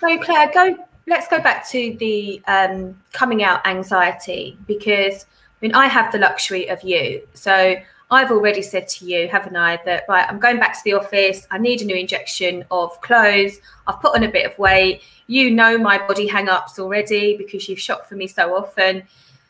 So 0.01 0.19
Claire, 0.19 0.51
go. 0.53 0.77
Let's 1.07 1.29
go 1.29 1.41
back 1.41 1.67
to 1.71 1.97
the 1.99 2.41
um, 2.47 3.01
coming 3.13 3.43
out 3.43 3.67
anxiety 3.67 4.57
because 4.67 5.25
I 5.25 5.57
mean 5.61 5.75
I 5.75 5.87
have 5.87 6.13
the 6.13 6.19
luxury 6.19 6.69
of 6.69 6.83
you. 6.83 7.27
So 7.35 7.77
I've 8.15 8.31
already 8.31 8.63
said 8.63 8.89
to 8.89 9.05
you, 9.05 9.29
haven't 9.29 9.57
I, 9.57 9.79
that 9.85 10.05
right, 10.09 10.25
I'm 10.29 10.39
going 10.39 10.59
back 10.59 10.73
to 10.75 10.81
the 10.85 10.95
office. 10.95 11.47
I 11.51 11.59
need 11.59 11.83
a 11.83 11.85
new 11.85 11.97
injection 11.97 12.65
of 12.71 12.99
clothes. 13.01 13.59
I've 13.87 14.01
put 14.01 14.15
on 14.15 14.23
a 14.23 14.31
bit 14.31 14.47
of 14.47 14.59
weight. 14.59 15.03
You 15.27 15.51
know 15.51 15.77
my 15.77 15.99
body 15.99 16.27
hang-ups 16.27 16.79
already 16.79 17.37
because 17.37 17.69
you've 17.69 17.81
shopped 17.81 18.09
for 18.09 18.15
me 18.15 18.27
so 18.27 18.57
often. 18.57 19.03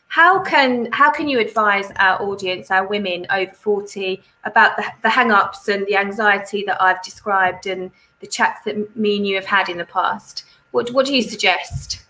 How 0.07 0.41
can 0.41 0.89
how 0.91 1.11
can 1.11 1.27
you 1.27 1.39
advise 1.39 1.91
our 1.97 2.21
audience, 2.21 2.71
our 2.71 2.87
women 2.87 3.27
over 3.29 3.51
40, 3.51 4.21
about 4.43 4.77
the, 4.77 4.85
the 5.01 5.09
hang-ups 5.09 5.67
and 5.67 5.85
the 5.87 5.97
anxiety 5.97 6.63
that 6.65 6.81
I've 6.81 7.03
described 7.03 7.67
and 7.67 7.91
the 8.19 8.27
chats 8.27 8.63
that 8.65 8.95
me 8.95 9.17
and 9.17 9.27
you 9.27 9.35
have 9.35 9.45
had 9.45 9.69
in 9.69 9.77
the 9.77 9.85
past? 9.85 10.45
What 10.71 10.91
what 10.91 11.05
do 11.05 11.15
you 11.15 11.21
suggest? 11.21 12.04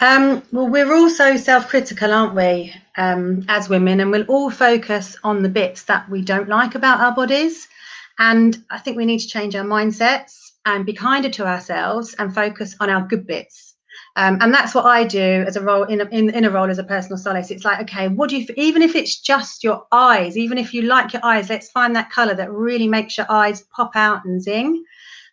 Um, 0.00 0.42
well, 0.52 0.68
we're 0.68 0.92
all 0.92 1.08
so 1.08 1.36
self-critical, 1.36 2.12
aren't 2.12 2.34
we, 2.34 2.74
um, 2.96 3.44
as 3.48 3.68
women, 3.68 4.00
and 4.00 4.10
we'll 4.10 4.24
all 4.24 4.50
focus 4.50 5.16
on 5.24 5.42
the 5.42 5.48
bits 5.48 5.84
that 5.84 6.08
we 6.10 6.22
don't 6.22 6.48
like 6.48 6.74
about 6.74 7.00
our 7.00 7.14
bodies. 7.14 7.68
And 8.18 8.62
I 8.70 8.78
think 8.78 8.96
we 8.96 9.06
need 9.06 9.20
to 9.20 9.28
change 9.28 9.56
our 9.56 9.64
mindsets 9.64 10.36
and 10.66 10.86
be 10.86 10.92
kinder 10.92 11.30
to 11.30 11.46
ourselves 11.46 12.14
and 12.18 12.34
focus 12.34 12.76
on 12.80 12.90
our 12.90 13.06
good 13.06 13.26
bits. 13.26 13.74
Um, 14.16 14.38
and 14.40 14.54
that's 14.54 14.74
what 14.74 14.84
I 14.84 15.04
do 15.04 15.44
as 15.46 15.56
a 15.56 15.60
role 15.60 15.84
in 15.84 16.00
a, 16.00 16.04
in, 16.06 16.30
in 16.30 16.44
a 16.44 16.50
role 16.50 16.70
as 16.70 16.78
a 16.78 16.84
personal 16.84 17.18
stylist. 17.18 17.50
It's 17.50 17.64
like, 17.64 17.80
okay, 17.82 18.08
what 18.08 18.30
do 18.30 18.38
you 18.38 18.46
even 18.56 18.82
if 18.82 18.94
it's 18.94 19.20
just 19.20 19.64
your 19.64 19.86
eyes, 19.90 20.36
even 20.36 20.58
if 20.58 20.72
you 20.72 20.82
like 20.82 21.12
your 21.12 21.24
eyes, 21.24 21.48
let's 21.50 21.70
find 21.70 21.96
that 21.96 22.10
color 22.10 22.34
that 22.34 22.52
really 22.52 22.86
makes 22.86 23.18
your 23.18 23.26
eyes 23.28 23.62
pop 23.74 23.96
out 23.96 24.24
and 24.24 24.40
zing. 24.40 24.84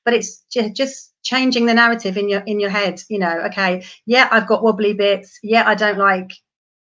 But 0.03 0.15
it's 0.15 0.43
ju- 0.51 0.71
just 0.73 1.10
changing 1.23 1.65
the 1.65 1.73
narrative 1.73 2.17
in 2.17 2.29
your 2.29 2.41
in 2.41 2.59
your 2.59 2.69
head. 2.69 3.01
You 3.09 3.19
know, 3.19 3.41
okay, 3.47 3.83
yeah, 4.05 4.27
I've 4.31 4.47
got 4.47 4.63
wobbly 4.63 4.93
bits. 4.93 5.39
Yeah, 5.43 5.63
I 5.67 5.75
don't 5.75 5.97
like 5.97 6.31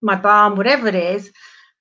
my 0.02 0.16
bum, 0.16 0.56
whatever 0.56 0.88
it 0.88 0.94
is. 0.94 1.30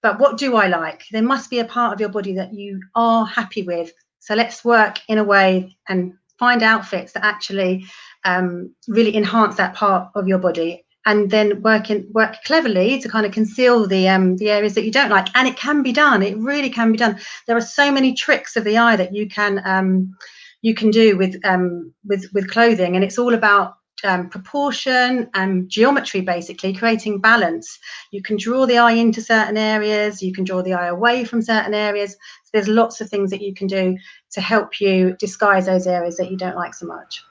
But 0.02 0.20
what 0.20 0.38
do 0.38 0.56
I 0.56 0.68
like? 0.68 1.04
There 1.12 1.22
must 1.22 1.50
be 1.50 1.60
a 1.60 1.66
part 1.66 1.94
of 1.94 2.00
your 2.00 2.10
body 2.10 2.34
that 2.36 2.54
you 2.54 2.80
are 2.96 3.26
happy 3.26 3.64
with. 3.64 3.92
So 4.20 4.34
let's 4.34 4.64
work 4.64 5.00
in 5.10 5.18
a 5.18 5.24
way 5.24 5.76
and 5.90 6.14
find 6.38 6.64
outfits 6.64 7.12
that 7.14 7.26
actually 7.26 7.86
um, 8.24 8.74
really 8.88 9.16
enhance 9.16 9.56
that 9.58 9.76
part 9.76 10.10
of 10.16 10.28
your 10.28 10.40
body 10.40 10.86
and 11.06 11.30
then 11.30 11.62
work 11.62 11.90
in, 11.90 12.08
work 12.14 12.36
cleverly 12.46 13.00
to 13.00 13.10
kind 13.10 13.26
of 13.26 13.32
conceal 13.32 13.88
the 13.88 14.08
um, 14.08 14.38
the 14.38 14.50
areas 14.50 14.74
that 14.76 14.86
you 14.86 14.92
don't 14.92 15.10
like 15.10 15.28
and 15.36 15.48
it 15.48 15.56
can 15.56 15.82
be 15.82 15.94
done 15.94 16.22
it 16.22 16.38
really 16.38 16.70
can 16.70 16.92
be 16.92 16.98
done 16.98 17.18
there 17.48 17.56
are 17.56 17.62
so 17.62 17.92
many 17.92 18.14
tricks 18.14 18.56
of 18.56 18.64
the 18.66 18.78
eye 18.78 18.96
that 18.96 19.14
you 19.14 19.28
can 19.28 19.62
um, 19.66 20.14
you 20.62 20.74
can 20.74 20.92
do 20.92 21.18
with 21.18 21.36
um, 21.46 21.94
with 22.06 22.26
with 22.34 22.50
clothing. 22.50 22.96
And 22.96 23.04
it's 23.04 23.18
all 23.18 23.34
about 23.34 23.76
um, 24.04 24.30
proportion 24.30 25.30
and 25.34 25.70
geometry 25.70 26.22
basically 26.22 26.74
creating 26.74 27.20
balance. 27.20 27.80
You 28.12 28.22
can 28.22 28.38
draw 28.38 28.66
the 28.66 28.78
eye 28.78 28.94
into 28.94 29.22
certain 29.22 29.58
areas. 29.58 30.22
You 30.22 30.34
can 30.34 30.44
draw 30.44 30.62
the 30.62 30.74
eye 30.74 30.88
away 30.88 31.26
from 31.26 31.42
certain 31.42 31.74
areas. 31.74 32.12
So 32.12 32.50
there's 32.54 32.68
lots 32.68 33.02
of 33.02 33.10
things 33.10 33.30
that 33.32 33.42
you 33.42 33.54
can 33.54 33.68
do 33.68 33.98
to 34.32 34.42
help 34.42 34.80
you 34.80 35.16
disguise 35.20 35.66
those 35.66 35.88
areas 35.88 36.18
that 36.18 36.32
you 36.32 36.38
don't 36.38 36.56
like 36.56 36.74
so 36.74 36.86
much. 36.86 37.24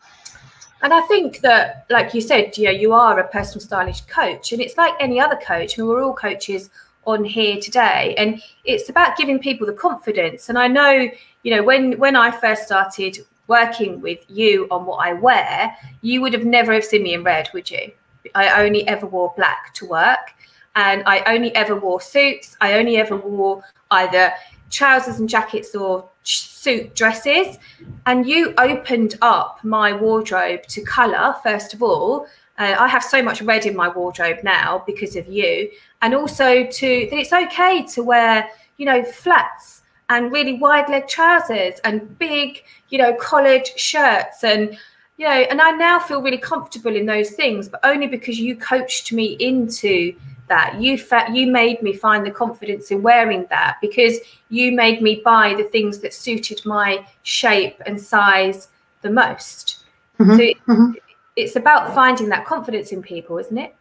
And 0.80 0.92
I 0.92 1.00
think 1.02 1.40
that, 1.40 1.86
like 1.90 2.14
you 2.14 2.20
said, 2.20 2.56
know, 2.56 2.70
you 2.70 2.92
are 2.92 3.18
a 3.18 3.26
personal 3.26 3.60
stylish 3.60 4.02
coach, 4.02 4.52
and 4.52 4.60
it's 4.60 4.76
like 4.76 4.94
any 5.00 5.18
other 5.18 5.34
coach. 5.34 5.76
I 5.76 5.82
mean, 5.82 5.88
we're 5.88 6.04
all 6.04 6.14
coaches 6.14 6.70
on 7.06 7.24
here 7.24 7.58
today, 7.58 8.14
and 8.18 8.42
it's 8.64 8.88
about 8.88 9.16
giving 9.16 9.38
people 9.38 9.66
the 9.66 9.72
confidence. 9.72 10.48
And 10.48 10.58
I 10.58 10.68
know, 10.68 11.08
you 11.42 11.54
know, 11.54 11.62
when 11.62 11.98
when 11.98 12.16
I 12.16 12.30
first 12.30 12.64
started 12.64 13.18
working 13.46 14.00
with 14.00 14.18
you 14.28 14.66
on 14.70 14.84
what 14.84 14.96
I 14.96 15.14
wear, 15.14 15.74
you 16.02 16.20
would 16.20 16.34
have 16.34 16.44
never 16.44 16.72
have 16.72 16.84
seen 16.84 17.02
me 17.02 17.14
in 17.14 17.24
red, 17.24 17.48
would 17.54 17.70
you? 17.70 17.92
I 18.34 18.62
only 18.62 18.86
ever 18.86 19.06
wore 19.06 19.32
black 19.36 19.72
to 19.74 19.86
work, 19.86 20.34
and 20.76 21.02
I 21.06 21.22
only 21.34 21.54
ever 21.54 21.74
wore 21.74 22.00
suits. 22.00 22.56
I 22.60 22.74
only 22.74 22.96
ever 22.98 23.16
wore 23.16 23.64
either 23.90 24.32
trousers 24.70 25.18
and 25.18 25.28
jackets 25.28 25.74
or 25.74 26.08
suit 26.24 26.94
dresses 26.94 27.58
and 28.06 28.26
you 28.26 28.52
opened 28.58 29.16
up 29.22 29.58
my 29.64 29.92
wardrobe 29.92 30.62
to 30.64 30.82
color 30.82 31.34
first 31.42 31.72
of 31.72 31.82
all 31.82 32.26
uh, 32.58 32.76
i 32.78 32.86
have 32.88 33.02
so 33.04 33.22
much 33.22 33.40
red 33.42 33.66
in 33.66 33.74
my 33.76 33.88
wardrobe 33.88 34.38
now 34.42 34.82
because 34.86 35.16
of 35.16 35.26
you. 35.28 35.70
And 36.02 36.14
also 36.14 36.64
to 36.66 37.08
that 37.10 37.16
it's 37.18 37.32
okay 37.32 37.84
to 37.94 38.02
wear 38.02 38.48
you 38.76 38.86
know 38.86 39.02
flats 39.04 39.82
and 40.08 40.32
really 40.32 40.54
wide 40.54 40.88
leg 40.88 41.06
trousers 41.08 41.80
and 41.84 42.18
big 42.18 42.62
you 42.88 42.98
know 42.98 43.14
collared 43.14 43.66
shirts 43.78 44.44
and 44.44 44.78
you 45.16 45.26
know 45.26 45.40
and 45.50 45.60
i 45.60 45.70
now 45.72 45.98
feel 45.98 46.22
really 46.22 46.38
comfortable 46.38 46.94
in 46.94 47.04
those 47.06 47.30
things 47.32 47.68
but 47.68 47.80
only 47.82 48.06
because 48.06 48.38
you 48.38 48.56
coached 48.56 49.12
me 49.12 49.36
into 49.40 50.14
that. 50.48 50.80
You 50.80 50.96
fa- 50.96 51.28
you 51.30 51.46
made 51.46 51.82
me 51.82 51.92
find 51.92 52.24
the 52.24 52.30
confidence 52.30 52.90
in 52.90 53.02
wearing 53.02 53.46
that 53.50 53.76
because 53.82 54.18
you 54.48 54.72
made 54.72 55.02
me 55.02 55.20
buy 55.22 55.54
the 55.54 55.64
things 55.64 55.98
that 55.98 56.14
suited 56.14 56.64
my 56.64 57.06
shape 57.22 57.76
and 57.84 58.00
size 58.00 58.68
the 59.02 59.10
most. 59.10 59.84
Mhm, 60.18 60.36
so 60.36 60.42
it- 60.42 60.56
mhm. 60.66 60.94
It's 61.38 61.56
about 61.56 61.94
finding 61.94 62.28
that 62.28 62.44
confidence 62.44 62.92
in 62.92 63.00
people 63.02 63.38
isn't 63.38 63.58
it 63.58 63.74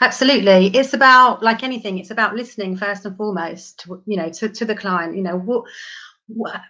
Absolutely. 0.00 0.66
It's 0.76 0.92
about 0.92 1.42
like 1.42 1.62
anything, 1.62 1.98
it's 1.98 2.10
about 2.10 2.34
listening 2.34 2.76
first 2.76 3.06
and 3.06 3.16
foremost 3.16 3.80
to 3.80 4.02
you 4.06 4.16
know 4.16 4.28
to, 4.30 4.48
to 4.48 4.64
the 4.64 4.74
client. 4.74 5.16
You 5.16 5.22
know, 5.22 5.38
what 5.38 5.64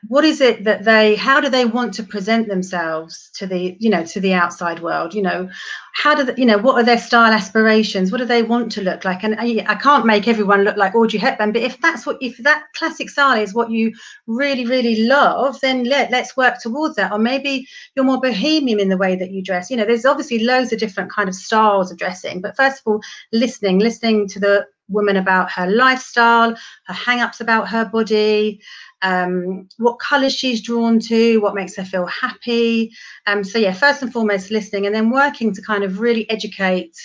what 0.09 0.25
is 0.25 0.41
it 0.41 0.65
that 0.65 0.85
they 0.85 1.15
how 1.17 1.41
do 1.41 1.49
they 1.49 1.65
want 1.65 1.95
to 1.95 2.03
present 2.03 2.49
themselves 2.49 3.31
to 3.35 3.47
the 3.47 3.77
you 3.79 3.91
know 3.91 4.05
to 4.05 4.21
the 4.21 4.35
outside 4.35 4.81
world? 4.81 5.15
You 5.15 5.23
know 5.23 5.51
how 5.95 6.15
do 6.15 6.25
they, 6.25 6.35
you 6.37 6.47
know 6.47 6.59
what 6.59 6.77
are 6.77 6.85
their 6.85 6.99
style 6.99 7.33
aspirations? 7.33 8.11
What 8.11 8.19
do 8.19 8.25
they 8.25 8.43
want 8.43 8.73
to 8.73 8.83
look 8.83 9.05
like? 9.05 9.23
And 9.23 9.35
uh, 9.35 9.63
i 9.67 9.75
can't 9.75 10.07
make 10.07 10.29
everyone 10.29 10.63
look 10.65 10.77
like 10.77 10.95
audrey 10.95 11.19
hepburn 11.19 11.53
but 11.53 11.63
if 11.63 11.81
that's 11.81 12.07
what 12.07 12.17
if 12.21 12.37
that 12.39 12.65
classic 12.75 13.11
style 13.11 13.39
is 13.41 13.55
what 13.55 13.71
you 13.71 13.93
really 14.27 14.67
really 14.67 15.05
love 15.05 15.61
then 15.61 15.85
let, 15.85 16.11
let's 16.11 16.37
work 16.37 16.61
towards 16.61 16.97
that. 16.97 17.13
Or 17.13 17.19
maybe 17.19 17.67
you're 17.95 18.05
more 18.05 18.21
bohemian 18.21 18.81
in 18.81 18.89
the 18.89 18.97
way 18.97 19.17
that 19.17 19.31
you 19.31 19.43
dress. 19.43 19.71
You 19.71 19.77
know 19.77 19.85
there's 19.85 20.07
obviously 20.07 20.45
loads 20.45 20.73
of 20.73 20.79
different 20.79 21.11
kind 21.11 21.29
of 21.29 21.35
styles 21.35 21.91
of 21.91 21.99
dressing 21.99 22.41
but 22.41 22.57
first 22.57 22.81
of 22.81 22.87
all 22.87 23.01
listening 23.33 23.79
listening 23.79 24.29
to 24.29 24.41
the 24.41 24.67
woman 24.93 25.17
about 25.17 25.51
her 25.51 25.67
lifestyle 25.67 26.55
her 26.87 26.95
hang-ups 26.95 27.41
about 27.41 27.69
her 27.69 27.85
body 27.85 28.61
um, 29.03 29.69
what 29.79 29.99
colours 29.99 30.33
she's 30.33 30.63
drawn 30.63 31.01
to, 31.01 31.39
what 31.39 31.57
makes 31.57 31.75
her 31.77 31.85
feel 31.85 32.07
happy. 32.07 32.93
Um, 33.27 33.43
so 33.43 33.59
yeah, 33.59 33.73
first 33.73 34.01
and 34.01 34.13
foremost, 34.13 34.53
listening, 34.53 34.87
and 34.87 34.95
then 34.95 35.11
working 35.11 35.53
to 35.55 35.61
kind 35.61 35.83
of 35.83 35.99
really 35.99 36.29
educate 36.31 36.97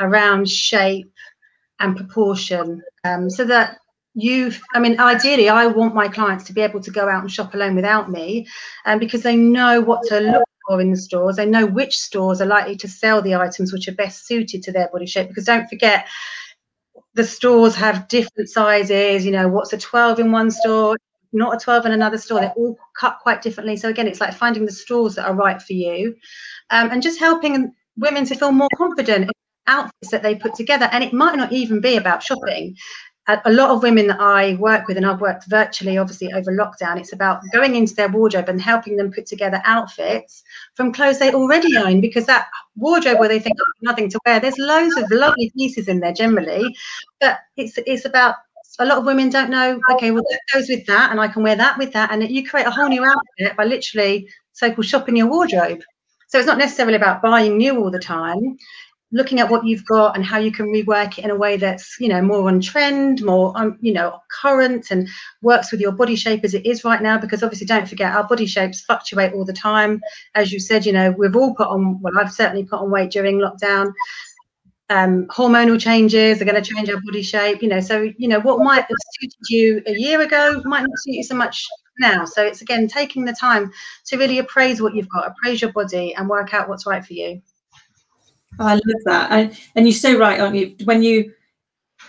around 0.00 0.48
shape 0.48 1.12
and 1.78 1.96
proportion, 1.96 2.82
um, 3.04 3.30
so 3.30 3.44
that 3.44 3.78
you 4.14 4.52
i 4.72 4.78
mean 4.78 4.98
ideally 5.00 5.48
i 5.48 5.66
want 5.66 5.92
my 5.94 6.06
clients 6.06 6.44
to 6.44 6.52
be 6.52 6.60
able 6.60 6.80
to 6.80 6.92
go 6.92 7.08
out 7.08 7.22
and 7.22 7.32
shop 7.32 7.52
alone 7.52 7.74
without 7.74 8.10
me 8.10 8.46
um, 8.86 8.98
because 8.98 9.22
they 9.22 9.34
know 9.34 9.80
what 9.80 10.00
to 10.06 10.20
look 10.20 10.44
for 10.68 10.80
in 10.80 10.92
the 10.92 10.96
stores 10.96 11.34
they 11.36 11.44
know 11.44 11.66
which 11.66 11.96
stores 11.96 12.40
are 12.40 12.46
likely 12.46 12.76
to 12.76 12.86
sell 12.86 13.20
the 13.20 13.34
items 13.34 13.72
which 13.72 13.88
are 13.88 13.94
best 13.94 14.24
suited 14.24 14.62
to 14.62 14.70
their 14.70 14.88
body 14.92 15.04
shape 15.04 15.26
because 15.28 15.44
don't 15.44 15.68
forget 15.68 16.06
the 17.14 17.24
stores 17.24 17.74
have 17.74 18.08
different 18.08 18.48
sizes 18.48 19.24
you 19.24 19.30
know 19.30 19.48
what's 19.48 19.72
a 19.72 19.78
12 19.78 20.20
in 20.20 20.32
one 20.32 20.50
store 20.50 20.96
not 21.34 21.54
a 21.54 21.58
12 21.58 21.86
in 21.86 21.92
another 21.92 22.16
store. 22.16 22.40
They're 22.40 22.52
all 22.56 22.78
cut 22.98 23.18
quite 23.20 23.42
differently. 23.42 23.76
So 23.76 23.88
again, 23.88 24.06
it's 24.06 24.20
like 24.20 24.34
finding 24.34 24.64
the 24.64 24.72
stores 24.72 25.16
that 25.16 25.26
are 25.26 25.34
right 25.34 25.60
for 25.60 25.72
you 25.72 26.14
um, 26.70 26.90
and 26.90 27.02
just 27.02 27.18
helping 27.18 27.72
women 27.96 28.24
to 28.26 28.34
feel 28.34 28.52
more 28.52 28.68
confident 28.76 29.24
in 29.24 29.30
outfits 29.66 30.10
that 30.12 30.22
they 30.22 30.36
put 30.36 30.54
together. 30.54 30.88
And 30.92 31.04
it 31.04 31.12
might 31.12 31.36
not 31.36 31.52
even 31.52 31.80
be 31.80 31.96
about 31.96 32.22
shopping. 32.22 32.76
A, 33.26 33.50
lot 33.50 33.70
of 33.70 33.82
women 33.82 34.06
that 34.08 34.20
I 34.20 34.54
work 34.56 34.86
with, 34.86 34.98
and 34.98 35.06
I've 35.06 35.20
worked 35.20 35.46
virtually, 35.46 35.96
obviously 35.96 36.30
over 36.32 36.52
lockdown, 36.52 36.98
it's 36.98 37.14
about 37.14 37.40
going 37.54 37.74
into 37.74 37.94
their 37.94 38.10
wardrobe 38.10 38.50
and 38.50 38.60
helping 38.60 38.96
them 38.96 39.10
put 39.10 39.24
together 39.24 39.62
outfits 39.64 40.42
from 40.74 40.92
clothes 40.92 41.18
they 41.18 41.32
already 41.32 41.74
own. 41.78 42.02
Because 42.02 42.26
that 42.26 42.48
wardrobe 42.76 43.18
where 43.18 43.28
they 43.28 43.38
think 43.38 43.56
oh, 43.58 43.72
nothing 43.80 44.10
to 44.10 44.20
wear, 44.26 44.40
there's 44.40 44.58
loads 44.58 44.96
of 44.98 45.10
lovely 45.10 45.50
pieces 45.56 45.88
in 45.88 46.00
there 46.00 46.12
generally, 46.12 46.76
but 47.18 47.38
it's 47.56 47.78
it's 47.86 48.04
about 48.04 48.34
a 48.78 48.84
lot 48.84 48.98
of 48.98 49.04
women 49.04 49.30
don't 49.30 49.50
know, 49.50 49.80
okay, 49.92 50.10
well, 50.10 50.24
that 50.30 50.40
goes 50.52 50.68
with 50.68 50.84
that, 50.86 51.10
and 51.10 51.20
I 51.20 51.28
can 51.28 51.42
wear 51.42 51.56
that 51.56 51.78
with 51.78 51.92
that. 51.92 52.10
And 52.10 52.28
you 52.28 52.48
create 52.48 52.66
a 52.66 52.70
whole 52.70 52.88
new 52.88 53.04
outfit 53.04 53.56
by 53.56 53.64
literally 53.64 54.28
so 54.52 54.72
called 54.72 54.86
shopping 54.86 55.16
your 55.16 55.28
wardrobe. 55.28 55.80
So 56.28 56.38
it's 56.38 56.46
not 56.46 56.58
necessarily 56.58 56.96
about 56.96 57.22
buying 57.22 57.56
new 57.56 57.78
all 57.78 57.90
the 57.90 57.98
time, 57.98 58.56
looking 59.12 59.38
at 59.38 59.48
what 59.48 59.64
you've 59.64 59.86
got 59.86 60.16
and 60.16 60.24
how 60.24 60.38
you 60.38 60.50
can 60.50 60.66
rework 60.66 61.18
it 61.18 61.24
in 61.24 61.30
a 61.30 61.36
way 61.36 61.56
that's, 61.56 61.96
you 62.00 62.08
know, 62.08 62.20
more 62.20 62.48
on 62.48 62.60
trend, 62.60 63.22
more, 63.24 63.52
um, 63.56 63.78
you 63.80 63.92
know, 63.92 64.18
current 64.42 64.90
and 64.90 65.08
works 65.42 65.70
with 65.70 65.80
your 65.80 65.92
body 65.92 66.16
shape 66.16 66.42
as 66.44 66.54
it 66.54 66.66
is 66.66 66.84
right 66.84 67.00
now. 67.02 67.16
Because 67.16 67.42
obviously, 67.42 67.66
don't 67.66 67.88
forget, 67.88 68.12
our 68.12 68.24
body 68.24 68.46
shapes 68.46 68.80
fluctuate 68.80 69.32
all 69.32 69.44
the 69.44 69.52
time. 69.52 70.00
As 70.34 70.52
you 70.52 70.58
said, 70.58 70.84
you 70.84 70.92
know, 70.92 71.12
we've 71.12 71.36
all 71.36 71.54
put 71.54 71.68
on, 71.68 72.00
well, 72.00 72.18
I've 72.18 72.32
certainly 72.32 72.64
put 72.64 72.80
on 72.80 72.90
weight 72.90 73.10
during 73.10 73.38
lockdown 73.38 73.92
um, 74.90 75.26
hormonal 75.28 75.80
changes 75.80 76.40
are 76.40 76.44
going 76.44 76.62
to 76.62 76.74
change 76.74 76.90
our 76.90 77.00
body 77.00 77.22
shape 77.22 77.62
you 77.62 77.68
know 77.68 77.80
so 77.80 78.02
you 78.18 78.28
know 78.28 78.40
what 78.40 78.58
might 78.58 78.82
have 78.82 78.96
suited 79.18 79.36
you 79.48 79.82
a 79.86 79.92
year 79.92 80.20
ago 80.20 80.60
might 80.64 80.82
not 80.82 80.98
suit 80.98 81.14
you 81.14 81.24
so 81.24 81.34
much 81.34 81.66
now 81.98 82.24
so 82.24 82.44
it's 82.44 82.60
again 82.60 82.86
taking 82.86 83.24
the 83.24 83.32
time 83.32 83.72
to 84.04 84.16
really 84.18 84.38
appraise 84.38 84.82
what 84.82 84.94
you've 84.94 85.08
got 85.08 85.26
appraise 85.26 85.62
your 85.62 85.72
body 85.72 86.14
and 86.14 86.28
work 86.28 86.52
out 86.52 86.68
what's 86.68 86.86
right 86.86 87.04
for 87.04 87.14
you 87.14 87.40
Oh, 88.58 88.66
i 88.66 88.74
love 88.74 89.04
that 89.04 89.30
and, 89.32 89.58
and 89.74 89.86
you're 89.86 89.94
so 89.94 90.18
right 90.18 90.40
aren't 90.40 90.56
you 90.56 90.76
when 90.84 91.02
you 91.02 91.32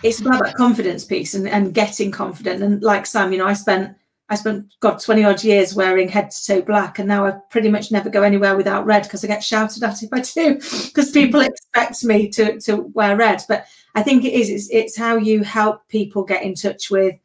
it's 0.02 0.20
about 0.20 0.44
that 0.44 0.54
confidence 0.56 1.04
piece 1.04 1.34
and, 1.34 1.48
and 1.48 1.72
getting 1.72 2.10
confident 2.10 2.62
and 2.62 2.82
like 2.82 3.06
sam 3.06 3.32
you 3.32 3.38
know 3.38 3.46
i 3.46 3.52
spent 3.52 3.96
I 4.28 4.34
spent 4.34 4.74
God 4.80 4.98
20 4.98 5.24
odd 5.24 5.44
years 5.44 5.74
wearing 5.74 6.08
head 6.08 6.30
to 6.32 6.44
toe 6.44 6.62
black, 6.62 6.98
and 6.98 7.06
now 7.06 7.26
I 7.26 7.32
pretty 7.48 7.68
much 7.68 7.92
never 7.92 8.10
go 8.10 8.22
anywhere 8.22 8.56
without 8.56 8.84
red 8.84 9.04
because 9.04 9.22
I 9.22 9.28
get 9.28 9.44
shouted 9.44 9.84
at 9.84 10.02
if 10.02 10.12
I 10.12 10.20
do 10.20 10.54
because 10.86 11.10
people 11.12 11.40
mm. 11.40 11.46
expect 11.46 12.04
me 12.04 12.28
to 12.30 12.58
to 12.62 12.90
wear 12.94 13.16
red. 13.16 13.42
But 13.48 13.66
I 13.94 14.02
think 14.02 14.24
it 14.24 14.32
is 14.32 14.50
it's, 14.50 14.68
it's 14.70 14.96
how 14.96 15.16
you 15.16 15.44
help 15.44 15.86
people 15.88 16.24
get 16.24 16.42
in 16.42 16.54
touch 16.54 16.90
with 16.90 17.16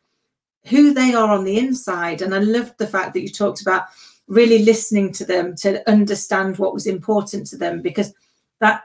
who 0.68 0.94
they 0.94 1.14
are 1.14 1.32
on 1.32 1.44
the 1.44 1.58
inside. 1.58 2.22
And 2.22 2.36
I 2.36 2.40
loved 2.40 2.78
the 2.78 2.88
fact 2.88 3.14
that 3.14 3.22
you 3.22 3.30
talked 3.30 3.62
about 3.62 3.86
really 4.28 4.64
listening 4.64 5.12
to 5.14 5.26
them 5.26 5.56
to 5.56 5.88
understand 5.90 6.60
what 6.60 6.74
was 6.74 6.86
important 6.86 7.48
to 7.48 7.58
them 7.58 7.82
because 7.82 8.14
that 8.60 8.84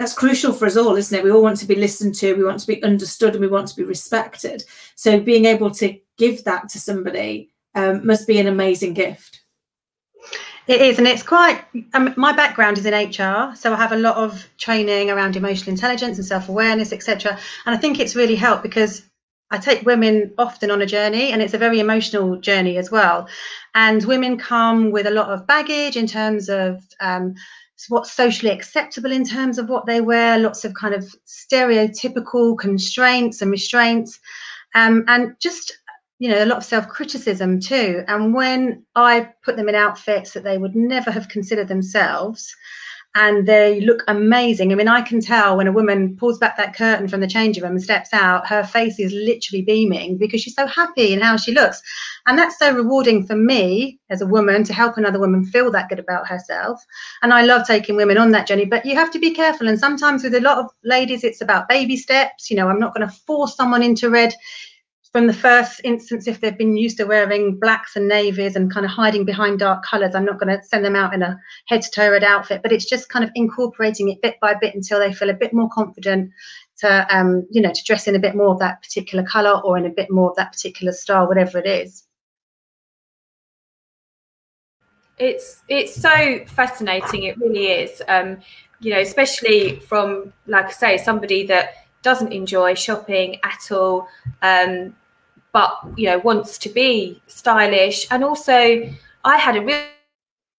that's 0.00 0.14
crucial 0.14 0.54
for 0.54 0.64
us 0.64 0.78
all, 0.78 0.96
isn't 0.96 1.16
it? 1.16 1.22
We 1.22 1.30
all 1.30 1.42
want 1.42 1.58
to 1.58 1.66
be 1.66 1.74
listened 1.74 2.14
to, 2.16 2.32
we 2.32 2.42
want 2.42 2.58
to 2.60 2.66
be 2.66 2.82
understood, 2.82 3.34
and 3.34 3.42
we 3.42 3.48
want 3.48 3.68
to 3.68 3.76
be 3.76 3.84
respected. 3.84 4.64
So 4.94 5.20
being 5.20 5.44
able 5.44 5.70
to 5.72 5.94
give 6.16 6.42
that 6.44 6.70
to 6.70 6.80
somebody 6.80 7.50
um, 7.74 8.06
must 8.06 8.26
be 8.26 8.40
an 8.40 8.46
amazing 8.46 8.94
gift. 8.94 9.42
It 10.66 10.80
is, 10.80 10.96
and 10.96 11.06
it's 11.06 11.22
quite. 11.22 11.62
Um, 11.92 12.14
my 12.16 12.32
background 12.32 12.78
is 12.78 12.86
in 12.86 12.94
HR, 12.94 13.54
so 13.54 13.74
I 13.74 13.76
have 13.76 13.92
a 13.92 13.96
lot 13.96 14.16
of 14.16 14.48
training 14.56 15.10
around 15.10 15.36
emotional 15.36 15.68
intelligence 15.68 16.16
and 16.16 16.26
self 16.26 16.48
awareness, 16.48 16.94
etc. 16.94 17.38
And 17.66 17.74
I 17.74 17.78
think 17.78 18.00
it's 18.00 18.16
really 18.16 18.36
helped 18.36 18.62
because 18.62 19.02
I 19.50 19.58
take 19.58 19.84
women 19.84 20.32
often 20.38 20.70
on 20.70 20.80
a 20.80 20.86
journey, 20.86 21.30
and 21.30 21.42
it's 21.42 21.54
a 21.54 21.58
very 21.58 21.78
emotional 21.78 22.36
journey 22.36 22.78
as 22.78 22.90
well. 22.90 23.28
And 23.74 24.02
women 24.04 24.38
come 24.38 24.92
with 24.92 25.06
a 25.06 25.10
lot 25.10 25.28
of 25.28 25.46
baggage 25.46 25.98
in 25.98 26.06
terms 26.06 26.48
of 26.48 26.82
um, 27.00 27.34
what's 27.88 28.12
socially 28.12 28.52
acceptable 28.52 29.12
in 29.12 29.24
terms 29.24 29.58
of 29.58 29.68
what 29.68 29.86
they 29.86 30.00
wear, 30.00 30.38
lots 30.38 30.64
of 30.64 30.74
kind 30.74 30.94
of 30.94 31.14
stereotypical 31.26 32.58
constraints 32.58 33.42
and 33.42 33.50
restraints, 33.50 34.18
um, 34.74 35.04
and 35.08 35.34
just 35.40 35.78
you 36.18 36.28
know 36.28 36.44
a 36.44 36.46
lot 36.46 36.58
of 36.58 36.64
self-criticism 36.64 37.60
too. 37.60 38.02
And 38.08 38.34
when 38.34 38.84
I 38.94 39.30
put 39.44 39.56
them 39.56 39.68
in 39.68 39.74
outfits 39.74 40.32
that 40.32 40.44
they 40.44 40.58
would 40.58 40.76
never 40.76 41.10
have 41.10 41.28
considered 41.28 41.68
themselves, 41.68 42.54
and 43.16 43.46
they 43.46 43.80
look 43.80 44.04
amazing. 44.06 44.70
I 44.70 44.76
mean, 44.76 44.86
I 44.86 45.00
can 45.00 45.20
tell 45.20 45.56
when 45.56 45.66
a 45.66 45.72
woman 45.72 46.16
pulls 46.16 46.38
back 46.38 46.56
that 46.56 46.76
curtain 46.76 47.08
from 47.08 47.20
the 47.20 47.26
changing 47.26 47.62
room 47.64 47.72
and 47.72 47.82
steps 47.82 48.10
out, 48.12 48.46
her 48.46 48.62
face 48.62 49.00
is 49.00 49.12
literally 49.12 49.62
beaming 49.62 50.16
because 50.16 50.40
she's 50.40 50.54
so 50.54 50.66
happy 50.66 51.12
in 51.12 51.20
how 51.20 51.36
she 51.36 51.52
looks. 51.52 51.82
And 52.26 52.38
that's 52.38 52.58
so 52.58 52.72
rewarding 52.72 53.26
for 53.26 53.34
me 53.34 53.98
as 54.10 54.20
a 54.20 54.26
woman 54.26 54.62
to 54.64 54.72
help 54.72 54.96
another 54.96 55.18
woman 55.18 55.44
feel 55.44 55.72
that 55.72 55.88
good 55.88 55.98
about 55.98 56.28
herself. 56.28 56.80
And 57.22 57.34
I 57.34 57.42
love 57.42 57.66
taking 57.66 57.96
women 57.96 58.16
on 58.16 58.30
that 58.30 58.46
journey, 58.46 58.64
but 58.64 58.86
you 58.86 58.94
have 58.94 59.10
to 59.10 59.18
be 59.18 59.34
careful. 59.34 59.66
And 59.66 59.78
sometimes 59.78 60.22
with 60.22 60.34
a 60.34 60.40
lot 60.40 60.58
of 60.58 60.70
ladies, 60.84 61.24
it's 61.24 61.40
about 61.40 61.68
baby 61.68 61.96
steps. 61.96 62.48
You 62.48 62.56
know, 62.56 62.68
I'm 62.68 62.80
not 62.80 62.94
going 62.94 63.08
to 63.08 63.14
force 63.26 63.56
someone 63.56 63.82
into 63.82 64.08
red 64.08 64.34
from 65.12 65.26
the 65.26 65.32
first 65.32 65.80
instance, 65.82 66.28
if 66.28 66.40
they've 66.40 66.56
been 66.56 66.76
used 66.76 66.96
to 66.98 67.04
wearing 67.04 67.58
blacks 67.58 67.96
and 67.96 68.06
navies 68.06 68.54
and 68.54 68.72
kind 68.72 68.86
of 68.86 68.92
hiding 68.92 69.24
behind 69.24 69.58
dark 69.58 69.84
colours, 69.84 70.14
I'm 70.14 70.24
not 70.24 70.38
going 70.38 70.56
to 70.56 70.64
send 70.64 70.84
them 70.84 70.94
out 70.94 71.12
in 71.12 71.22
a 71.22 71.36
head 71.66 71.82
to 71.82 71.90
toe 71.90 72.10
red 72.12 72.22
outfit, 72.22 72.62
but 72.62 72.70
it's 72.70 72.88
just 72.88 73.08
kind 73.08 73.24
of 73.24 73.30
incorporating 73.34 74.08
it 74.08 74.22
bit 74.22 74.38
by 74.40 74.54
bit 74.54 74.74
until 74.74 75.00
they 75.00 75.12
feel 75.12 75.30
a 75.30 75.34
bit 75.34 75.52
more 75.52 75.68
confident 75.70 76.30
to, 76.78 77.16
um, 77.16 77.44
you 77.50 77.60
know, 77.60 77.72
to 77.72 77.84
dress 77.84 78.06
in 78.06 78.14
a 78.14 78.20
bit 78.20 78.36
more 78.36 78.52
of 78.52 78.60
that 78.60 78.82
particular 78.82 79.24
colour 79.24 79.60
or 79.64 79.76
in 79.76 79.84
a 79.84 79.90
bit 79.90 80.12
more 80.12 80.30
of 80.30 80.36
that 80.36 80.52
particular 80.52 80.92
style, 80.92 81.26
whatever 81.26 81.58
it 81.58 81.66
is. 81.66 82.04
It's 85.18 85.62
it's 85.68 86.00
so 86.00 86.44
fascinating. 86.46 87.24
It 87.24 87.36
really 87.36 87.66
is. 87.66 88.00
Um, 88.08 88.38
you 88.78 88.94
know, 88.94 89.00
especially 89.00 89.80
from 89.80 90.32
like 90.46 90.66
I 90.66 90.70
say, 90.70 90.96
somebody 90.98 91.44
that 91.48 91.74
doesn't 92.02 92.32
enjoy 92.32 92.74
shopping 92.74 93.36
at 93.42 93.70
all. 93.70 94.08
Um, 94.40 94.94
but 95.52 95.78
you 95.96 96.06
know 96.06 96.18
wants 96.18 96.58
to 96.58 96.68
be 96.68 97.20
stylish. 97.26 98.06
And 98.10 98.24
also 98.24 98.88
i 99.24 99.36
had 99.36 99.56
a 99.56 99.60
real 99.60 99.84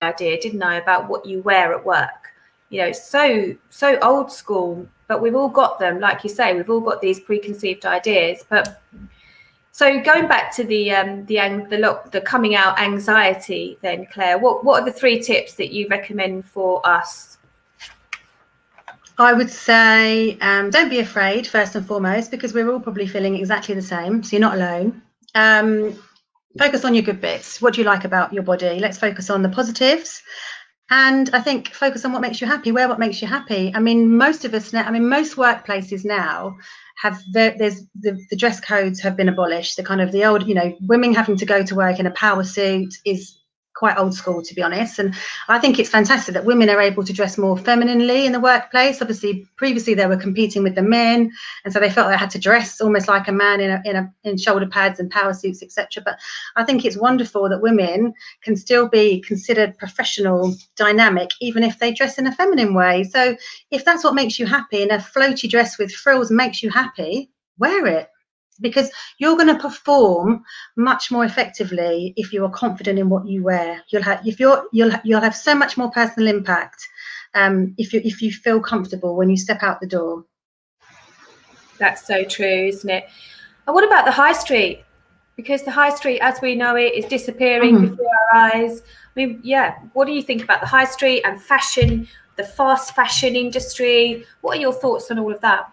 idea 0.01 0.39
didn't 0.39 0.63
i 0.63 0.75
about 0.75 1.08
what 1.08 1.25
you 1.25 1.41
wear 1.41 1.73
at 1.73 1.86
work. 1.86 2.34
You 2.69 2.82
know 2.82 2.91
so 2.91 3.56
so 3.69 3.99
old 3.99 4.32
school 4.32 4.88
but 5.08 5.21
we've 5.21 5.36
all 5.36 5.49
got 5.49 5.77
them. 5.77 5.99
Like 5.99 6.23
you 6.23 6.30
say 6.30 6.56
we've 6.56 6.69
all 6.69 6.80
got 6.80 7.01
these 7.01 7.19
preconceived 7.19 7.86
ideas. 7.86 8.45
But 8.47 8.82
so 9.73 10.01
going 10.01 10.27
back 10.27 10.56
to 10.56 10.63
the 10.63 10.91
um, 10.91 11.25
the 11.25 11.36
the 11.69 12.01
the 12.12 12.21
coming 12.21 12.56
out 12.56 12.80
anxiety 12.80 13.77
then 13.82 14.06
claire 14.06 14.38
what 14.38 14.63
what 14.63 14.82
are 14.82 14.86
the 14.86 14.91
three 14.91 15.19
tips 15.21 15.56
that 15.56 15.71
you 15.71 15.88
recommend 15.88 16.45
for 16.45 16.86
us 16.86 17.38
I 19.17 19.34
would 19.34 19.50
say 19.50 20.38
um, 20.39 20.69
don't 20.69 20.89
be 20.89 21.00
afraid, 21.00 21.47
first 21.47 21.76
and 21.76 21.86
foremost, 21.86 22.32
because 22.32 22.54
we're 22.54 22.71
all 22.71 22.80
probably 22.80 23.08
feeling 23.08 23.36
exactly 23.36 23.76
the 23.76 23.82
same. 23.82 24.24
So 24.24 24.36
you're 24.36 24.41
not 24.41 24.56
alone. 24.56 25.02
Um, 25.36 26.02
focus 26.58 26.84
on 26.86 26.95
your 26.95 27.04
good 27.04 27.21
bits. 27.21 27.62
What 27.62 27.74
do 27.74 27.82
you 27.82 27.86
like 27.86 28.04
about 28.04 28.34
your 28.34 28.43
body? 28.43 28.80
Let's 28.80 28.97
focus 28.97 29.30
on 29.30 29.41
the 29.41 29.50
positives 29.50 30.21
and 30.91 31.30
I 31.34 31.39
think 31.39 31.69
focus 31.69 32.04
on 32.04 32.12
what 32.12 32.21
makes 32.21 32.41
you 32.41 32.47
happy. 32.47 32.74
Wear 32.74 32.89
what 32.89 33.00
makes 33.00 33.21
you 33.21 33.28
happy. 33.28 33.71
I 33.74 33.80
mean, 33.80 34.17
most 34.17 34.43
of 34.43 34.54
us 34.54 34.74
now. 34.74 34.84
I 34.84 34.91
mean, 34.91 35.08
most 35.08 35.38
workplaces 35.38 36.04
now 36.04 36.58
have 37.02 37.17
the, 37.32 37.56
there's 37.58 37.82
the, 38.00 38.19
the 38.30 38.36
dress 38.36 38.60
codes 38.60 39.00
have 39.00 39.15
been 39.15 39.30
abolished. 39.30 39.78
The 39.78 39.84
kind 39.84 40.02
of 40.02 40.12
the 40.12 40.26
old, 40.26 40.45
you 40.45 40.54
know, 40.54 40.76
women 40.82 41.13
having 41.13 41.38
to 41.38 41.45
go 41.45 41.63
to 41.63 41.76
work 41.76 41.97
in 41.97 42.08
a 42.08 42.12
power 42.12 42.43
suit 42.43 42.93
is 43.06 43.40
quite 43.81 43.97
old 43.97 44.13
school 44.13 44.43
to 44.43 44.53
be 44.53 44.61
honest. 44.67 44.99
And 44.99 45.15
i 45.55 45.57
think 45.57 45.79
it's 45.79 45.89
fantastic 45.97 46.33
that 46.35 46.45
women 46.51 46.69
are 46.69 46.87
able 46.89 47.03
to 47.03 47.13
dress 47.19 47.35
more 47.45 47.57
femininely 47.57 48.19
in 48.27 48.31
the 48.31 48.45
workplace. 48.51 49.01
Obviously 49.01 49.33
previously 49.57 49.93
they 49.95 50.11
were 50.13 50.25
competing 50.27 50.61
with 50.61 50.75
the 50.75 50.87
men 50.99 51.31
and 51.63 51.73
so 51.73 51.79
they 51.79 51.89
felt 51.89 52.09
they 52.09 52.23
had 52.25 52.35
to 52.35 52.45
dress 52.47 52.79
almost 52.79 53.07
like 53.07 53.27
a 53.27 53.31
man 53.31 53.57
in 53.59 53.71
a, 53.71 53.81
in, 53.89 53.95
a, 53.95 54.03
in 54.23 54.37
shoulder 54.37 54.67
pads 54.67 54.99
and 54.99 55.09
power 55.09 55.33
suits 55.33 55.63
etc 55.63 56.03
but 56.05 56.15
i 56.59 56.63
think 56.63 56.85
it's 56.85 57.05
wonderful 57.07 57.49
that 57.49 57.61
women 57.69 58.13
can 58.43 58.55
still 58.55 58.87
be 58.87 59.21
considered 59.21 59.77
professional 59.79 60.53
dynamic 60.75 61.29
even 61.41 61.63
if 61.63 61.79
they 61.79 61.91
dress 61.91 62.19
in 62.19 62.27
a 62.27 62.35
feminine 62.39 62.73
way. 62.73 63.03
So 63.03 63.35
if 63.71 63.83
that's 63.83 64.03
what 64.03 64.13
makes 64.13 64.37
you 64.39 64.45
happy 64.45 64.81
and 64.83 64.91
a 64.91 64.97
floaty 64.97 65.49
dress 65.49 65.79
with 65.79 65.91
frills 65.91 66.29
makes 66.29 66.61
you 66.63 66.69
happy 66.69 67.31
wear 67.57 67.85
it 67.87 68.07
because 68.59 68.89
you're 69.17 69.35
going 69.35 69.47
to 69.47 69.59
perform 69.59 70.43
much 70.75 71.11
more 71.11 71.25
effectively 71.25 72.13
if 72.17 72.33
you 72.33 72.43
are 72.43 72.49
confident 72.49 72.99
in 72.99 73.09
what 73.09 73.25
you 73.25 73.43
wear. 73.43 73.81
You'll 73.89 74.03
have 74.03 74.25
if 74.25 74.39
you're 74.39 74.65
you'll 74.71 74.91
you'll 75.03 75.21
have 75.21 75.35
so 75.35 75.55
much 75.55 75.77
more 75.77 75.91
personal 75.91 76.27
impact 76.27 76.87
um, 77.33 77.73
if 77.77 77.93
you 77.93 78.01
if 78.03 78.21
you 78.21 78.31
feel 78.31 78.59
comfortable 78.59 79.15
when 79.15 79.29
you 79.29 79.37
step 79.37 79.63
out 79.63 79.79
the 79.79 79.87
door. 79.87 80.25
That's 81.77 82.05
so 82.05 82.23
true 82.23 82.67
isn't 82.67 82.89
it? 82.89 83.05
And 83.67 83.73
what 83.73 83.85
about 83.85 84.05
the 84.05 84.11
high 84.11 84.33
street? 84.33 84.83
Because 85.35 85.63
the 85.63 85.71
high 85.71 85.93
street 85.93 86.19
as 86.19 86.39
we 86.41 86.55
know 86.55 86.75
it 86.75 86.93
is 86.93 87.05
disappearing 87.05 87.77
mm. 87.77 87.89
before 87.89 88.07
our 88.33 88.41
eyes. 88.41 88.81
I 88.81 89.19
mean 89.19 89.39
yeah 89.43 89.79
what 89.93 90.05
do 90.05 90.11
you 90.11 90.21
think 90.21 90.43
about 90.43 90.61
the 90.61 90.67
high 90.67 90.85
street 90.85 91.23
and 91.23 91.41
fashion 91.41 92.07
the 92.37 92.43
fast 92.43 92.95
fashion 92.95 93.35
industry? 93.35 94.25
What 94.41 94.57
are 94.57 94.61
your 94.61 94.73
thoughts 94.73 95.11
on 95.11 95.19
all 95.19 95.31
of 95.31 95.41
that 95.41 95.71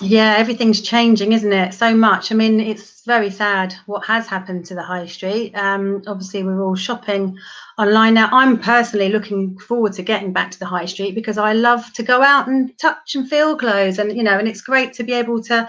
yeah 0.00 0.36
everything's 0.36 0.80
changing 0.82 1.32
isn't 1.32 1.52
it? 1.52 1.72
So 1.72 1.94
much. 1.94 2.30
I 2.30 2.34
mean 2.34 2.60
it's 2.60 3.02
very 3.04 3.30
sad 3.30 3.74
what 3.86 4.04
has 4.04 4.26
happened 4.26 4.66
to 4.66 4.74
the 4.74 4.82
high 4.82 5.06
street. 5.06 5.54
Um, 5.54 6.02
obviously 6.06 6.42
we're 6.42 6.62
all 6.62 6.74
shopping 6.74 7.38
online 7.78 8.14
now. 8.14 8.28
I'm 8.32 8.58
personally 8.58 9.08
looking 9.08 9.58
forward 9.58 9.92
to 9.94 10.02
getting 10.02 10.32
back 10.32 10.50
to 10.50 10.58
the 10.58 10.66
high 10.66 10.86
street 10.86 11.14
because 11.14 11.38
i 11.38 11.52
love 11.52 11.92
to 11.94 12.02
go 12.02 12.22
out 12.22 12.48
and 12.48 12.76
touch 12.78 13.14
and 13.14 13.28
feel 13.28 13.56
clothes 13.56 13.98
and 13.98 14.16
you 14.16 14.22
know 14.22 14.38
and 14.38 14.48
it's 14.48 14.60
great 14.60 14.92
to 14.94 15.04
be 15.04 15.12
able 15.12 15.42
to 15.44 15.68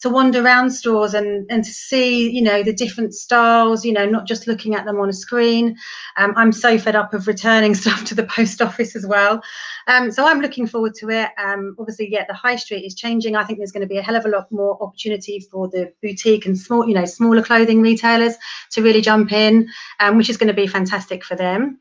to 0.00 0.10
wander 0.10 0.42
around 0.42 0.70
stores 0.70 1.14
and 1.14 1.46
and 1.50 1.64
to 1.64 1.70
see 1.70 2.30
you 2.30 2.42
know 2.42 2.62
the 2.62 2.72
different 2.72 3.14
styles 3.14 3.84
you 3.84 3.92
know 3.92 4.04
not 4.04 4.26
just 4.26 4.46
looking 4.46 4.74
at 4.74 4.84
them 4.84 5.00
on 5.00 5.08
a 5.08 5.12
screen. 5.12 5.76
Um, 6.16 6.34
i'm 6.36 6.52
so 6.52 6.78
fed 6.78 6.96
up 6.96 7.14
of 7.14 7.26
returning 7.26 7.74
stuff 7.82 8.04
to 8.06 8.14
the 8.14 8.24
post 8.24 8.60
office 8.60 8.94
as 8.94 9.06
well. 9.06 9.42
Um, 9.86 10.10
so 10.10 10.26
i'm 10.26 10.40
looking 10.40 10.66
forward 10.66 10.94
to 10.96 11.10
it. 11.10 11.30
Um, 11.42 11.76
obviously 11.78 12.08
yeah 12.10 12.24
the 12.28 12.34
high 12.34 12.56
street 12.56 12.84
is 12.84 12.94
changing. 12.94 13.36
I 13.36 13.44
think 13.44 13.58
there's 13.58 13.72
going 13.72 13.86
to 13.86 13.88
be 13.88 13.98
a 13.98 14.02
hell 14.02 14.16
of 14.16 14.26
a 14.26 14.28
lot 14.28 14.50
more 14.52 14.82
opportunity 14.82 15.40
for 15.50 15.68
the 15.68 15.92
boutique 16.02 16.46
and 16.46 16.58
small 16.58 16.86
you 16.86 16.94
know 16.94 17.04
smaller 17.06 17.42
clothing 17.42 17.80
retailers 17.80 18.34
to 18.72 18.82
really 18.82 19.00
jump 19.00 19.32
in 19.32 19.68
um, 20.00 20.16
which 20.16 20.28
is 20.28 20.36
going 20.36 20.48
to 20.48 20.54
be 20.54 20.66
fantastic 20.66 21.24
for 21.24 21.36
them. 21.36 21.78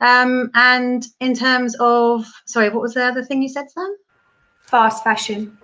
Um, 0.00 0.50
and 0.54 1.06
in 1.20 1.34
terms 1.34 1.76
of 1.80 2.26
sorry 2.44 2.68
what 2.68 2.82
was 2.82 2.94
the 2.94 3.04
other 3.04 3.24
thing 3.24 3.42
you 3.42 3.48
said 3.48 3.70
sam? 3.70 3.96
Fast 4.60 5.04
fashion 5.04 5.56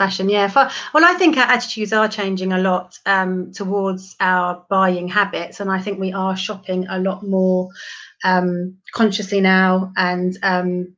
fashion 0.00 0.30
yeah. 0.30 0.50
Well 0.94 1.04
i 1.04 1.14
think 1.14 1.36
our 1.36 1.50
attitudes 1.56 1.92
are 1.92 2.08
changing 2.08 2.52
a 2.52 2.58
lot 2.58 2.98
um, 3.04 3.52
towards 3.52 4.16
our 4.18 4.64
buying 4.70 5.08
habits 5.08 5.60
and 5.60 5.70
i 5.70 5.78
think 5.78 6.00
we 6.00 6.12
are 6.12 6.36
shopping 6.36 6.86
a 6.88 6.98
lot 6.98 7.22
more 7.22 7.68
um, 8.24 8.78
consciously 8.94 9.40
now 9.40 9.92
and 9.96 10.38
um, 10.42 10.96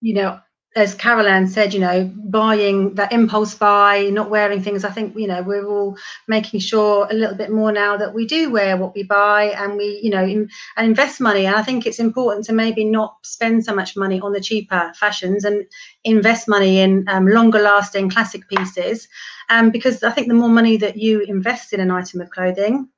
you 0.00 0.14
know 0.14 0.40
as 0.74 0.94
Carol 0.94 1.46
said, 1.48 1.74
you 1.74 1.80
know, 1.80 2.10
buying 2.16 2.94
that 2.94 3.12
impulse 3.12 3.54
buy, 3.54 4.08
not 4.10 4.30
wearing 4.30 4.62
things. 4.62 4.84
I 4.84 4.90
think, 4.90 5.14
you 5.16 5.26
know, 5.26 5.42
we're 5.42 5.66
all 5.66 5.96
making 6.28 6.60
sure 6.60 7.06
a 7.10 7.14
little 7.14 7.36
bit 7.36 7.50
more 7.50 7.72
now 7.72 7.96
that 7.98 8.14
we 8.14 8.26
do 8.26 8.50
wear 8.50 8.76
what 8.78 8.94
we 8.94 9.02
buy 9.02 9.44
and 9.56 9.76
we, 9.76 10.00
you 10.02 10.10
know, 10.10 10.24
and 10.24 10.50
invest 10.78 11.20
money. 11.20 11.44
And 11.44 11.56
I 11.56 11.62
think 11.62 11.86
it's 11.86 11.98
important 11.98 12.46
to 12.46 12.54
maybe 12.54 12.84
not 12.84 13.16
spend 13.22 13.64
so 13.64 13.74
much 13.74 13.96
money 13.96 14.20
on 14.20 14.32
the 14.32 14.40
cheaper 14.40 14.92
fashions 14.96 15.44
and 15.44 15.66
invest 16.04 16.48
money 16.48 16.80
in 16.80 17.04
um, 17.08 17.26
longer 17.26 17.60
lasting 17.60 18.08
classic 18.08 18.48
pieces. 18.48 19.08
Um, 19.50 19.70
because 19.70 20.02
I 20.02 20.10
think 20.10 20.28
the 20.28 20.34
more 20.34 20.48
money 20.48 20.78
that 20.78 20.96
you 20.96 21.20
invest 21.20 21.74
in 21.74 21.80
an 21.80 21.90
item 21.90 22.22
of 22.22 22.30
clothing, 22.30 22.88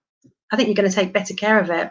I 0.55 0.57
think 0.57 0.69
you're 0.69 0.77
going 0.77 0.88
to 0.88 0.95
take 0.95 1.12
better 1.12 1.35
care 1.35 1.59
of 1.59 1.69
it. 1.69 1.90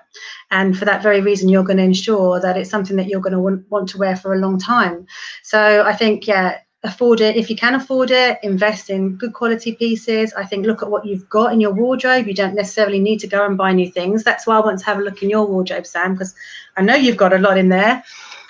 And 0.49 0.77
for 0.77 0.85
that 0.85 1.03
very 1.03 1.19
reason, 1.19 1.49
you're 1.49 1.65
going 1.65 1.77
to 1.77 1.83
ensure 1.83 2.39
that 2.39 2.55
it's 2.55 2.69
something 2.69 2.95
that 2.95 3.07
you're 3.07 3.19
going 3.19 3.33
to 3.33 3.39
want, 3.41 3.69
want 3.69 3.89
to 3.89 3.97
wear 3.97 4.15
for 4.15 4.33
a 4.33 4.39
long 4.39 4.57
time. 4.57 5.05
So 5.43 5.83
I 5.83 5.93
think, 5.93 6.25
yeah, 6.27 6.59
afford 6.83 7.19
it. 7.19 7.35
If 7.35 7.49
you 7.49 7.57
can 7.57 7.75
afford 7.75 8.09
it 8.11 8.39
invest 8.41 8.89
in 8.89 9.17
good 9.17 9.33
quality 9.33 9.75
pieces. 9.75 10.33
I 10.33 10.45
think 10.45 10.65
look 10.65 10.81
at 10.81 10.89
what 10.89 11.05
you've 11.05 11.27
got 11.29 11.51
in 11.51 11.59
your 11.59 11.73
wardrobe. 11.73 12.25
You 12.25 12.33
don't 12.33 12.55
necessarily 12.55 12.99
need 12.99 13.19
to 13.19 13.27
go 13.27 13.45
and 13.45 13.57
buy 13.57 13.73
new 13.73 13.91
things. 13.91 14.23
That's 14.23 14.47
why 14.47 14.55
i 14.57 14.59
want 14.59 14.79
to 14.79 14.85
have 14.85 14.99
a 14.99 15.01
look 15.01 15.21
in 15.23 15.29
your 15.29 15.45
wardrobe 15.45 15.85
sam 15.85 16.13
because 16.13 16.33
i 16.77 16.81
know 16.81 16.95
you've 16.95 17.17
got 17.17 17.33
a 17.33 17.37
lot 17.37 17.57
in 17.57 17.69
there. 17.69 18.03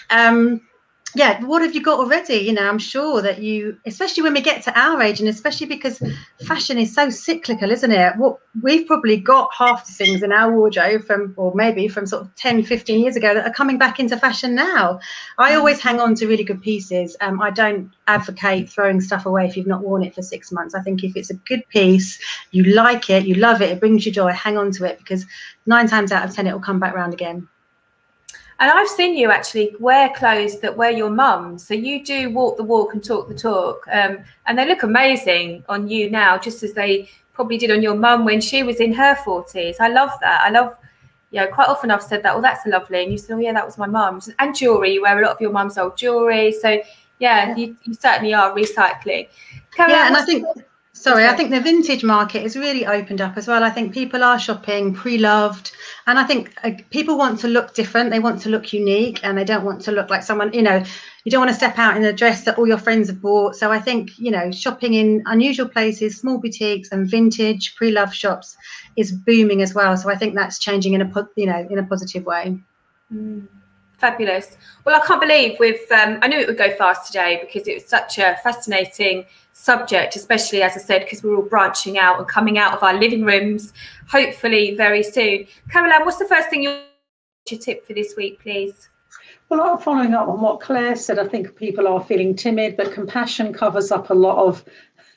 Um, 0.10 0.62
yeah 1.16 1.44
what 1.44 1.62
have 1.62 1.76
you 1.76 1.82
got 1.82 2.00
already? 2.00 2.36
You 2.36 2.54
know 2.54 2.68
i'm 2.68 2.80
sure 2.80 3.22
that 3.22 3.42
you 3.42 3.78
especially 3.86 4.24
when 4.24 4.34
we 4.34 4.42
get 4.42 4.64
to 4.64 4.80
our 4.80 5.02
age 5.02 5.20
and 5.20 5.30
especially 5.30 5.68
because 5.68 6.02
fashion 6.46 6.78
is 6.78 6.94
so 6.94 7.10
cyclical 7.10 7.72
isn't 7.72 7.92
it? 7.92 8.16
What 8.18 8.40
we've 8.62 8.86
probably 8.86 9.18
got 9.18 9.50
half 9.58 9.86
the 9.86 9.94
things 9.94 10.24
in 10.24 10.32
our 10.32 10.52
wardrobe 10.52 11.04
from 11.06 11.34
or 11.38 11.54
maybe 11.56 11.88
from 11.88 12.06
sort 12.06 12.24
of 12.24 12.36
10 12.36 12.64
15 12.64 13.02
years 13.02 13.16
ago 13.16 13.34
that 13.34 13.46
are 13.46 13.54
coming 13.54 13.78
back 13.78 14.00
into 14.00 14.18
fashion 14.18 14.56
now. 14.56 15.00
I 15.38 15.52
mm. 15.52 15.58
always 15.58 15.80
hang 15.80 16.00
on 16.00 16.16
to 16.16 16.28
really 16.28 16.44
good 16.44 16.62
pieces. 16.62 17.16
Um, 17.22 17.42
i 17.42 17.50
don't 17.50 17.92
advocate 18.08 18.70
throwing 18.70 19.02
stuff 19.02 19.26
away 19.26 19.46
if 19.46 19.56
you've 19.56 19.68
not 19.68 19.84
worn 19.84 20.04
it 20.04 20.14
for 20.14 20.22
six 20.22 20.52
months. 20.52 20.76
I 20.76 20.82
think 20.82 21.04
if 21.04 21.16
it's 21.16 21.30
a 21.30 21.36
good 21.36 21.68
piece 21.70 22.20
you 22.52 22.64
like 22.64 23.10
it 23.10 23.26
you 23.26 23.36
love 23.36 23.62
it 23.62 23.70
it 23.70 23.80
brings 23.80 24.06
you 24.06 24.12
joy 24.12 24.32
hang 24.32 24.58
on 24.58 24.72
to 24.72 24.86
it 24.86 24.98
because 24.98 25.26
nine 25.66 25.88
times 25.88 26.12
out 26.12 26.28
of 26.28 26.34
ten 26.36 26.48
it 26.48 26.54
will 26.54 26.60
come 26.60 26.80
back 26.80 26.94
around 26.94 27.14
again 27.14 27.48
and 28.60 28.72
I've 28.72 28.88
seen 28.88 29.16
you 29.16 29.32
actually 29.32 29.76
wear 29.80 30.10
clothes 30.10 30.60
that 30.60 30.76
wear 30.76 30.92
your 30.92 31.10
mum. 31.10 31.58
So 31.58 31.74
you 31.74 32.04
do 32.04 32.30
walk 32.32 32.58
the 32.58 32.64
walk 32.64 32.94
and 32.94 33.04
talk 33.04 33.28
the 33.28 33.36
talk. 33.36 33.86
Um, 33.92 34.20
and 34.46 34.58
they 34.58 34.68
look 34.68 34.84
amazing 34.84 35.64
on 35.70 35.88
you 35.88 36.10
now, 36.10 36.38
just 36.38 36.64
as 36.64 36.74
they 36.74 37.10
probably 37.34 37.58
did 37.58 37.72
on 37.72 37.82
your 37.82 37.96
mum 37.96 38.26
when 38.26 38.40
she 38.40 38.64
was 38.64 38.80
in 38.80 38.94
her 38.94 39.16
40s. 39.16 39.78
I 39.80 39.90
love 39.90 40.12
that. 40.22 40.42
I 40.42 40.50
love, 40.50 40.78
you 41.32 41.40
know, 41.42 41.48
quite 41.48 41.68
often 41.68 41.90
I've 41.90 42.04
said 42.04 42.22
that, 42.24 42.36
oh, 42.36 42.42
that's 42.42 42.66
lovely. 42.68 43.04
And 43.04 43.12
you 43.12 43.18
said, 43.18 43.36
oh, 43.36 43.40
yeah, 43.40 43.54
that 43.54 43.66
was 43.66 43.78
my 43.78 43.88
mum's. 43.88 44.30
And 44.40 44.56
jewelry, 44.56 44.94
you 44.94 45.02
wear 45.02 45.20
a 45.20 45.26
lot 45.26 45.36
of 45.36 45.42
your 45.42 45.52
mum's 45.52 45.78
old 45.78 45.98
jewelry. 45.98 46.52
So, 46.52 46.70
yeah, 46.70 47.50
yeah. 47.50 47.56
You, 47.56 47.76
you 47.84 47.94
certainly 47.96 48.34
are 48.34 48.54
recycling. 48.56 49.28
Caroline, 49.72 49.98
yeah, 49.98 50.08
and 50.08 50.18
I 50.18 50.26
think 50.26 50.46
Sorry, 51.04 51.28
I 51.28 51.36
think 51.36 51.50
the 51.50 51.60
vintage 51.60 52.02
market 52.02 52.44
has 52.44 52.56
really 52.56 52.86
opened 52.86 53.20
up 53.20 53.36
as 53.36 53.46
well. 53.46 53.62
I 53.62 53.70
think 53.70 53.94
people 53.94 54.24
are 54.24 54.40
shopping 54.40 54.94
pre-loved, 54.94 55.74
and 56.08 56.18
I 56.18 56.24
think 56.24 56.56
uh, 56.64 56.72
people 56.92 57.18
want 57.18 57.42
to 57.42 57.50
look 57.50 57.74
different. 57.74 58.10
They 58.10 58.20
want 58.20 58.40
to 58.44 58.50
look 58.50 58.72
unique, 58.72 59.20
and 59.22 59.38
they 59.38 59.44
don't 59.44 59.66
want 59.66 59.82
to 59.82 59.92
look 59.92 60.10
like 60.10 60.24
someone. 60.24 60.54
You 60.54 60.62
know, 60.62 60.82
you 61.26 61.30
don't 61.30 61.42
want 61.42 61.50
to 61.50 61.56
step 61.56 61.78
out 61.78 61.98
in 61.98 62.06
a 62.06 62.14
dress 62.14 62.46
that 62.46 62.58
all 62.58 62.66
your 62.66 62.78
friends 62.78 63.10
have 63.10 63.22
bought. 63.22 63.58
So 63.58 63.70
I 63.70 63.80
think 63.80 64.18
you 64.18 64.32
know, 64.32 64.50
shopping 64.50 64.94
in 64.94 65.22
unusual 65.26 65.68
places, 65.68 66.18
small 66.18 66.38
boutiques, 66.38 66.94
and 66.94 67.06
vintage 67.06 67.76
pre-loved 67.76 68.16
shops 68.16 68.56
is 68.96 69.12
booming 69.12 69.62
as 69.62 69.74
well. 69.74 69.98
So 69.98 70.10
I 70.10 70.16
think 70.16 70.36
that's 70.36 70.58
changing 70.58 70.94
in 70.94 71.02
a 71.02 71.30
you 71.36 71.48
know 71.48 71.68
in 71.70 71.80
a 71.80 71.84
positive 71.84 72.24
way. 72.24 72.58
Mm. 73.14 73.46
Fabulous. 73.98 74.56
Well, 74.86 74.96
I 74.96 75.06
can't 75.06 75.20
believe 75.20 75.58
we've. 75.60 75.92
Um, 75.92 76.20
I 76.22 76.30
knew 76.30 76.40
it 76.40 76.48
would 76.48 76.58
go 76.58 76.74
fast 76.78 77.08
today 77.08 77.42
because 77.42 77.68
it 77.68 77.74
was 77.74 77.86
such 77.86 78.20
a 78.20 78.38
fascinating 78.42 79.26
subject, 79.54 80.16
especially 80.16 80.62
as 80.62 80.76
I 80.76 80.80
said, 80.80 81.04
because 81.04 81.24
we're 81.24 81.36
all 81.36 81.44
branching 81.44 81.98
out 81.98 82.20
and 82.20 82.28
coming 82.28 82.58
out 82.58 82.74
of 82.74 82.84
our 82.84 83.00
living 83.00 83.24
rooms, 83.24 83.74
hopefully 84.08 84.76
very 84.76 85.04
soon. 85.04 85.48
Caroline, 85.72 86.06
what's 86.06 86.18
the 86.18 86.28
first 86.28 86.50
thing 86.50 86.64
you 86.64 86.82
your 87.50 87.60
tip 87.60 87.86
for 87.86 87.94
this 87.94 88.16
week, 88.16 88.40
please? 88.40 88.90
Well, 89.50 89.78
following 89.78 90.14
up 90.14 90.28
on 90.30 90.42
what 90.42 90.62
Claire 90.62 90.96
said, 90.96 91.20
I 91.20 91.28
think 91.28 91.56
people 91.56 91.88
are 91.88 92.04
feeling 92.04 92.36
timid, 92.36 92.78
but 92.78 92.94
compassion 92.94 93.54
covers 93.54 93.92
up 93.92 94.10
a 94.10 94.14
lot 94.14 94.38
of 94.38 94.66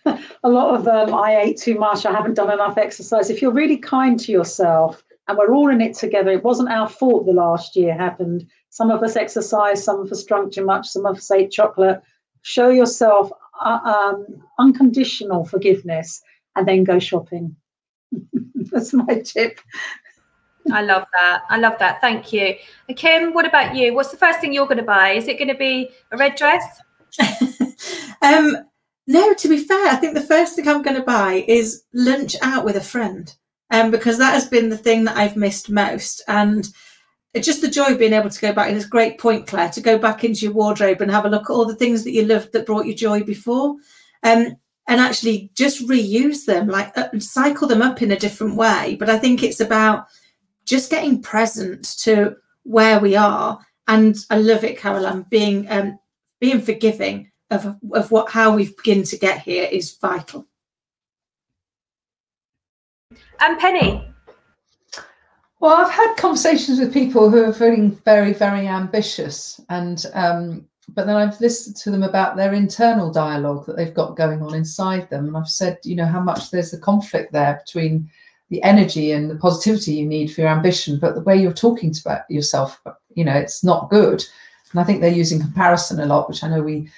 a 0.44 0.48
lot 0.48 0.74
of 0.74 0.86
um, 0.86 1.14
I 1.14 1.36
ate 1.36 1.56
too 1.56 1.76
much, 1.76 2.06
I 2.06 2.12
haven't 2.12 2.34
done 2.34 2.52
enough 2.52 2.78
exercise. 2.78 3.28
If 3.28 3.42
you're 3.42 3.52
really 3.52 3.76
kind 3.76 4.18
to 4.20 4.32
yourself, 4.32 5.02
and 5.28 5.36
we're 5.36 5.54
all 5.54 5.70
in 5.70 5.80
it 5.80 5.96
together, 5.96 6.30
it 6.30 6.44
wasn't 6.44 6.68
our 6.68 6.88
fault 6.88 7.26
the 7.26 7.32
last 7.32 7.74
year 7.74 7.94
happened. 7.94 8.46
Some 8.70 8.90
of 8.90 9.02
us 9.02 9.16
exercised, 9.16 9.82
some 9.82 10.00
of 10.00 10.12
us 10.12 10.22
drunk 10.24 10.52
too 10.52 10.64
much, 10.64 10.86
some 10.86 11.06
of 11.06 11.16
us 11.16 11.30
ate 11.30 11.50
chocolate. 11.50 12.00
Show 12.42 12.68
yourself 12.68 13.30
uh, 13.60 13.80
um, 13.84 14.26
unconditional 14.58 15.44
forgiveness 15.44 16.22
and 16.54 16.66
then 16.66 16.84
go 16.84 16.98
shopping. 16.98 17.54
That's 18.54 18.92
my 18.92 19.22
tip. 19.24 19.60
I 20.72 20.82
love 20.82 21.06
that. 21.12 21.42
I 21.48 21.58
love 21.58 21.78
that. 21.78 22.00
Thank 22.00 22.32
you. 22.32 22.54
Kim, 22.96 23.32
what 23.32 23.46
about 23.46 23.74
you? 23.76 23.94
What's 23.94 24.10
the 24.10 24.16
first 24.16 24.40
thing 24.40 24.52
you're 24.52 24.66
going 24.66 24.78
to 24.78 24.82
buy? 24.82 25.10
Is 25.10 25.28
it 25.28 25.38
going 25.38 25.48
to 25.48 25.54
be 25.54 25.90
a 26.12 26.16
red 26.16 26.34
dress? 26.34 26.80
um, 28.22 28.56
no, 29.06 29.34
to 29.34 29.48
be 29.48 29.58
fair, 29.58 29.86
I 29.86 29.96
think 29.96 30.14
the 30.14 30.20
first 30.20 30.56
thing 30.56 30.66
I'm 30.66 30.82
going 30.82 30.96
to 30.96 31.02
buy 31.02 31.44
is 31.46 31.84
lunch 31.94 32.34
out 32.42 32.64
with 32.64 32.76
a 32.76 32.80
friend, 32.80 33.32
um, 33.70 33.90
because 33.90 34.18
that 34.18 34.34
has 34.34 34.48
been 34.48 34.68
the 34.68 34.78
thing 34.78 35.04
that 35.04 35.16
I've 35.16 35.36
missed 35.36 35.70
most. 35.70 36.22
And 36.26 36.68
it's 37.36 37.46
just 37.46 37.60
the 37.60 37.68
joy 37.68 37.92
of 37.92 37.98
being 37.98 38.14
able 38.14 38.30
to 38.30 38.40
go 38.40 38.52
back. 38.52 38.68
And 38.68 38.76
it's 38.76 38.86
a 38.86 38.88
great 38.90 39.18
point, 39.18 39.46
Claire, 39.46 39.68
to 39.70 39.80
go 39.82 39.98
back 39.98 40.24
into 40.24 40.46
your 40.46 40.54
wardrobe 40.54 41.02
and 41.02 41.10
have 41.10 41.26
a 41.26 41.28
look 41.28 41.50
at 41.50 41.50
all 41.50 41.66
the 41.66 41.74
things 41.74 42.02
that 42.02 42.12
you 42.12 42.24
loved 42.24 42.52
that 42.52 42.64
brought 42.64 42.86
you 42.86 42.94
joy 42.94 43.22
before. 43.22 43.76
Um, 44.22 44.56
and 44.88 45.00
actually 45.00 45.50
just 45.54 45.86
reuse 45.86 46.46
them, 46.46 46.68
like 46.68 46.96
uh, 46.96 47.08
cycle 47.18 47.68
them 47.68 47.82
up 47.82 48.00
in 48.00 48.12
a 48.12 48.18
different 48.18 48.56
way. 48.56 48.96
But 48.98 49.10
I 49.10 49.18
think 49.18 49.42
it's 49.42 49.60
about 49.60 50.06
just 50.64 50.90
getting 50.90 51.20
present 51.20 51.98
to 51.98 52.36
where 52.62 53.00
we 53.00 53.16
are. 53.16 53.58
And 53.88 54.16
I 54.30 54.38
love 54.38 54.64
it, 54.64 54.78
Caroline, 54.78 55.26
being 55.28 55.70
um, 55.70 55.98
being 56.40 56.60
forgiving 56.60 57.30
of, 57.50 57.76
of 57.92 58.10
what 58.10 58.30
how 58.30 58.54
we've 58.54 58.76
begin 58.76 59.02
to 59.04 59.18
get 59.18 59.40
here 59.40 59.68
is 59.70 59.96
vital. 59.96 60.46
And 63.40 63.58
Penny. 63.58 64.15
Well, 65.58 65.74
I've 65.74 65.90
had 65.90 66.16
conversations 66.16 66.78
with 66.78 66.92
people 66.92 67.30
who 67.30 67.44
are 67.44 67.52
feeling 67.52 67.92
very, 68.04 68.32
very 68.32 68.68
ambitious, 68.68 69.60
and 69.70 70.04
um, 70.12 70.68
but 70.90 71.06
then 71.06 71.16
I've 71.16 71.40
listened 71.40 71.76
to 71.76 71.90
them 71.90 72.02
about 72.02 72.36
their 72.36 72.52
internal 72.52 73.10
dialogue 73.10 73.66
that 73.66 73.76
they've 73.76 73.94
got 73.94 74.16
going 74.16 74.42
on 74.42 74.54
inside 74.54 75.08
them, 75.08 75.26
and 75.26 75.36
I've 75.36 75.48
said, 75.48 75.78
you 75.82 75.96
know, 75.96 76.06
how 76.06 76.20
much 76.20 76.50
there's 76.50 76.74
a 76.74 76.78
conflict 76.78 77.32
there 77.32 77.62
between 77.64 78.10
the 78.50 78.62
energy 78.62 79.12
and 79.12 79.30
the 79.30 79.36
positivity 79.36 79.92
you 79.94 80.06
need 80.06 80.28
for 80.28 80.42
your 80.42 80.50
ambition, 80.50 80.98
but 81.00 81.14
the 81.14 81.22
way 81.22 81.36
you're 81.36 81.52
talking 81.52 81.92
to 81.92 82.24
yourself, 82.28 82.80
you 83.14 83.24
know, 83.24 83.34
it's 83.34 83.64
not 83.64 83.90
good. 83.90 84.24
And 84.70 84.80
I 84.80 84.84
think 84.84 85.00
they're 85.00 85.10
using 85.10 85.40
comparison 85.40 86.00
a 86.00 86.06
lot, 86.06 86.28
which 86.28 86.44
I 86.44 86.48
know 86.48 86.62
we 86.62 86.90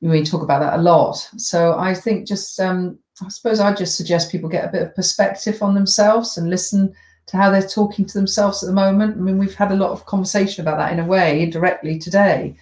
we 0.00 0.24
talk 0.24 0.42
about 0.42 0.60
that 0.60 0.78
a 0.78 0.82
lot. 0.82 1.16
So 1.36 1.78
I 1.78 1.94
think 1.94 2.26
just 2.26 2.58
um, 2.60 2.98
I 3.22 3.28
suppose 3.28 3.60
I 3.60 3.74
just 3.74 3.96
suggest 3.96 4.32
people 4.32 4.48
get 4.48 4.64
a 4.64 4.72
bit 4.72 4.82
of 4.82 4.94
perspective 4.94 5.62
on 5.62 5.74
themselves 5.74 6.38
and 6.38 6.48
listen 6.48 6.94
to 7.30 7.36
how 7.36 7.48
they're 7.48 7.62
talking 7.62 8.04
to 8.04 8.18
themselves 8.18 8.60
at 8.62 8.66
the 8.66 8.72
moment. 8.72 9.16
I 9.16 9.20
mean, 9.20 9.38
we've 9.38 9.54
had 9.54 9.70
a 9.70 9.76
lot 9.76 9.92
of 9.92 10.04
conversation 10.04 10.62
about 10.62 10.78
that 10.78 10.92
in 10.92 10.98
a 10.98 11.06
way 11.06 11.46
directly 11.46 11.96
today. 11.96 12.56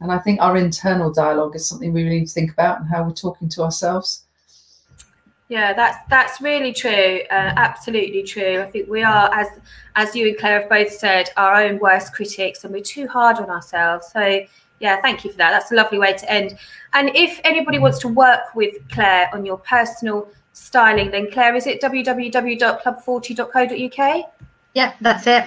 And 0.00 0.10
I 0.10 0.18
think 0.18 0.40
our 0.40 0.56
internal 0.56 1.12
dialogue 1.12 1.54
is 1.54 1.68
something 1.68 1.92
we 1.92 2.02
really 2.02 2.20
need 2.20 2.28
to 2.28 2.32
think 2.32 2.50
about 2.50 2.80
and 2.80 2.88
how 2.88 3.02
we're 3.02 3.12
talking 3.12 3.50
to 3.50 3.62
ourselves. 3.62 4.22
Yeah, 5.48 5.74
that's 5.74 5.98
that's 6.08 6.40
really 6.40 6.72
true. 6.72 7.20
Uh, 7.30 7.52
absolutely 7.56 8.22
true. 8.22 8.62
I 8.62 8.70
think 8.70 8.88
we 8.88 9.02
are, 9.02 9.32
as 9.32 9.48
as 9.94 10.16
you 10.16 10.28
and 10.28 10.38
Claire 10.38 10.60
have 10.60 10.68
both 10.68 10.90
said, 10.90 11.28
our 11.36 11.54
own 11.54 11.78
worst 11.78 12.14
critics, 12.14 12.64
and 12.64 12.72
we're 12.72 12.82
too 12.82 13.06
hard 13.06 13.36
on 13.36 13.50
ourselves. 13.50 14.08
So 14.12 14.40
yeah, 14.80 15.00
thank 15.02 15.24
you 15.24 15.30
for 15.30 15.36
that. 15.36 15.52
That's 15.52 15.70
a 15.72 15.74
lovely 15.74 15.98
way 15.98 16.14
to 16.14 16.32
end. 16.32 16.58
And 16.94 17.10
if 17.14 17.38
anybody 17.44 17.78
wants 17.78 17.98
to 18.00 18.08
work 18.08 18.54
with 18.54 18.74
Claire 18.90 19.30
on 19.32 19.46
your 19.46 19.58
personal 19.58 20.28
styling, 20.56 21.10
then 21.10 21.30
Claire, 21.30 21.54
is 21.54 21.66
it 21.66 21.82
www.club40.co.uk? 21.82 24.32
Yeah, 24.74 24.92
that's 25.00 25.26
it. 25.26 25.46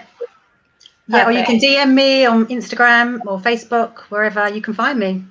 Yeah, 1.08 1.28
or 1.28 1.32
you 1.32 1.44
can 1.44 1.60
DM 1.60 1.94
me 1.94 2.26
on 2.26 2.48
Instagram 2.48 3.22
or 3.26 3.40
Facebook, 3.40 4.00
wherever 4.10 4.50
you 4.50 4.62
can 4.62 4.74
find 4.76 5.00
me. 5.00 5.24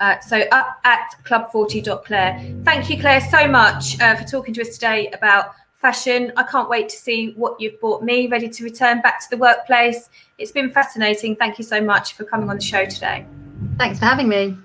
Uh, 0.00 0.18
so 0.18 0.40
up 0.50 0.80
at 0.82 1.14
club40.claire. 1.24 2.64
Thank 2.64 2.90
you, 2.90 3.00
Claire, 3.00 3.20
so 3.20 3.46
much 3.46 4.00
uh, 4.00 4.16
for 4.16 4.24
talking 4.24 4.52
to 4.54 4.62
us 4.62 4.70
today 4.70 5.08
about 5.12 5.52
fashion. 5.76 6.32
I 6.36 6.42
can't 6.42 6.68
wait 6.68 6.88
to 6.88 6.96
see 6.96 7.34
what 7.36 7.60
you've 7.60 7.78
brought 7.80 8.02
me, 8.02 8.26
ready 8.26 8.48
to 8.48 8.64
return 8.64 9.00
back 9.00 9.20
to 9.20 9.30
the 9.30 9.36
workplace. 9.36 10.10
It's 10.38 10.50
been 10.50 10.72
fascinating. 10.72 11.36
Thank 11.36 11.58
you 11.58 11.64
so 11.64 11.80
much 11.80 12.14
for 12.14 12.24
coming 12.24 12.50
on 12.50 12.56
the 12.56 12.62
show 12.62 12.84
today. 12.84 13.24
Thanks 13.78 14.00
for 14.00 14.06
having 14.06 14.28
me. 14.28 14.58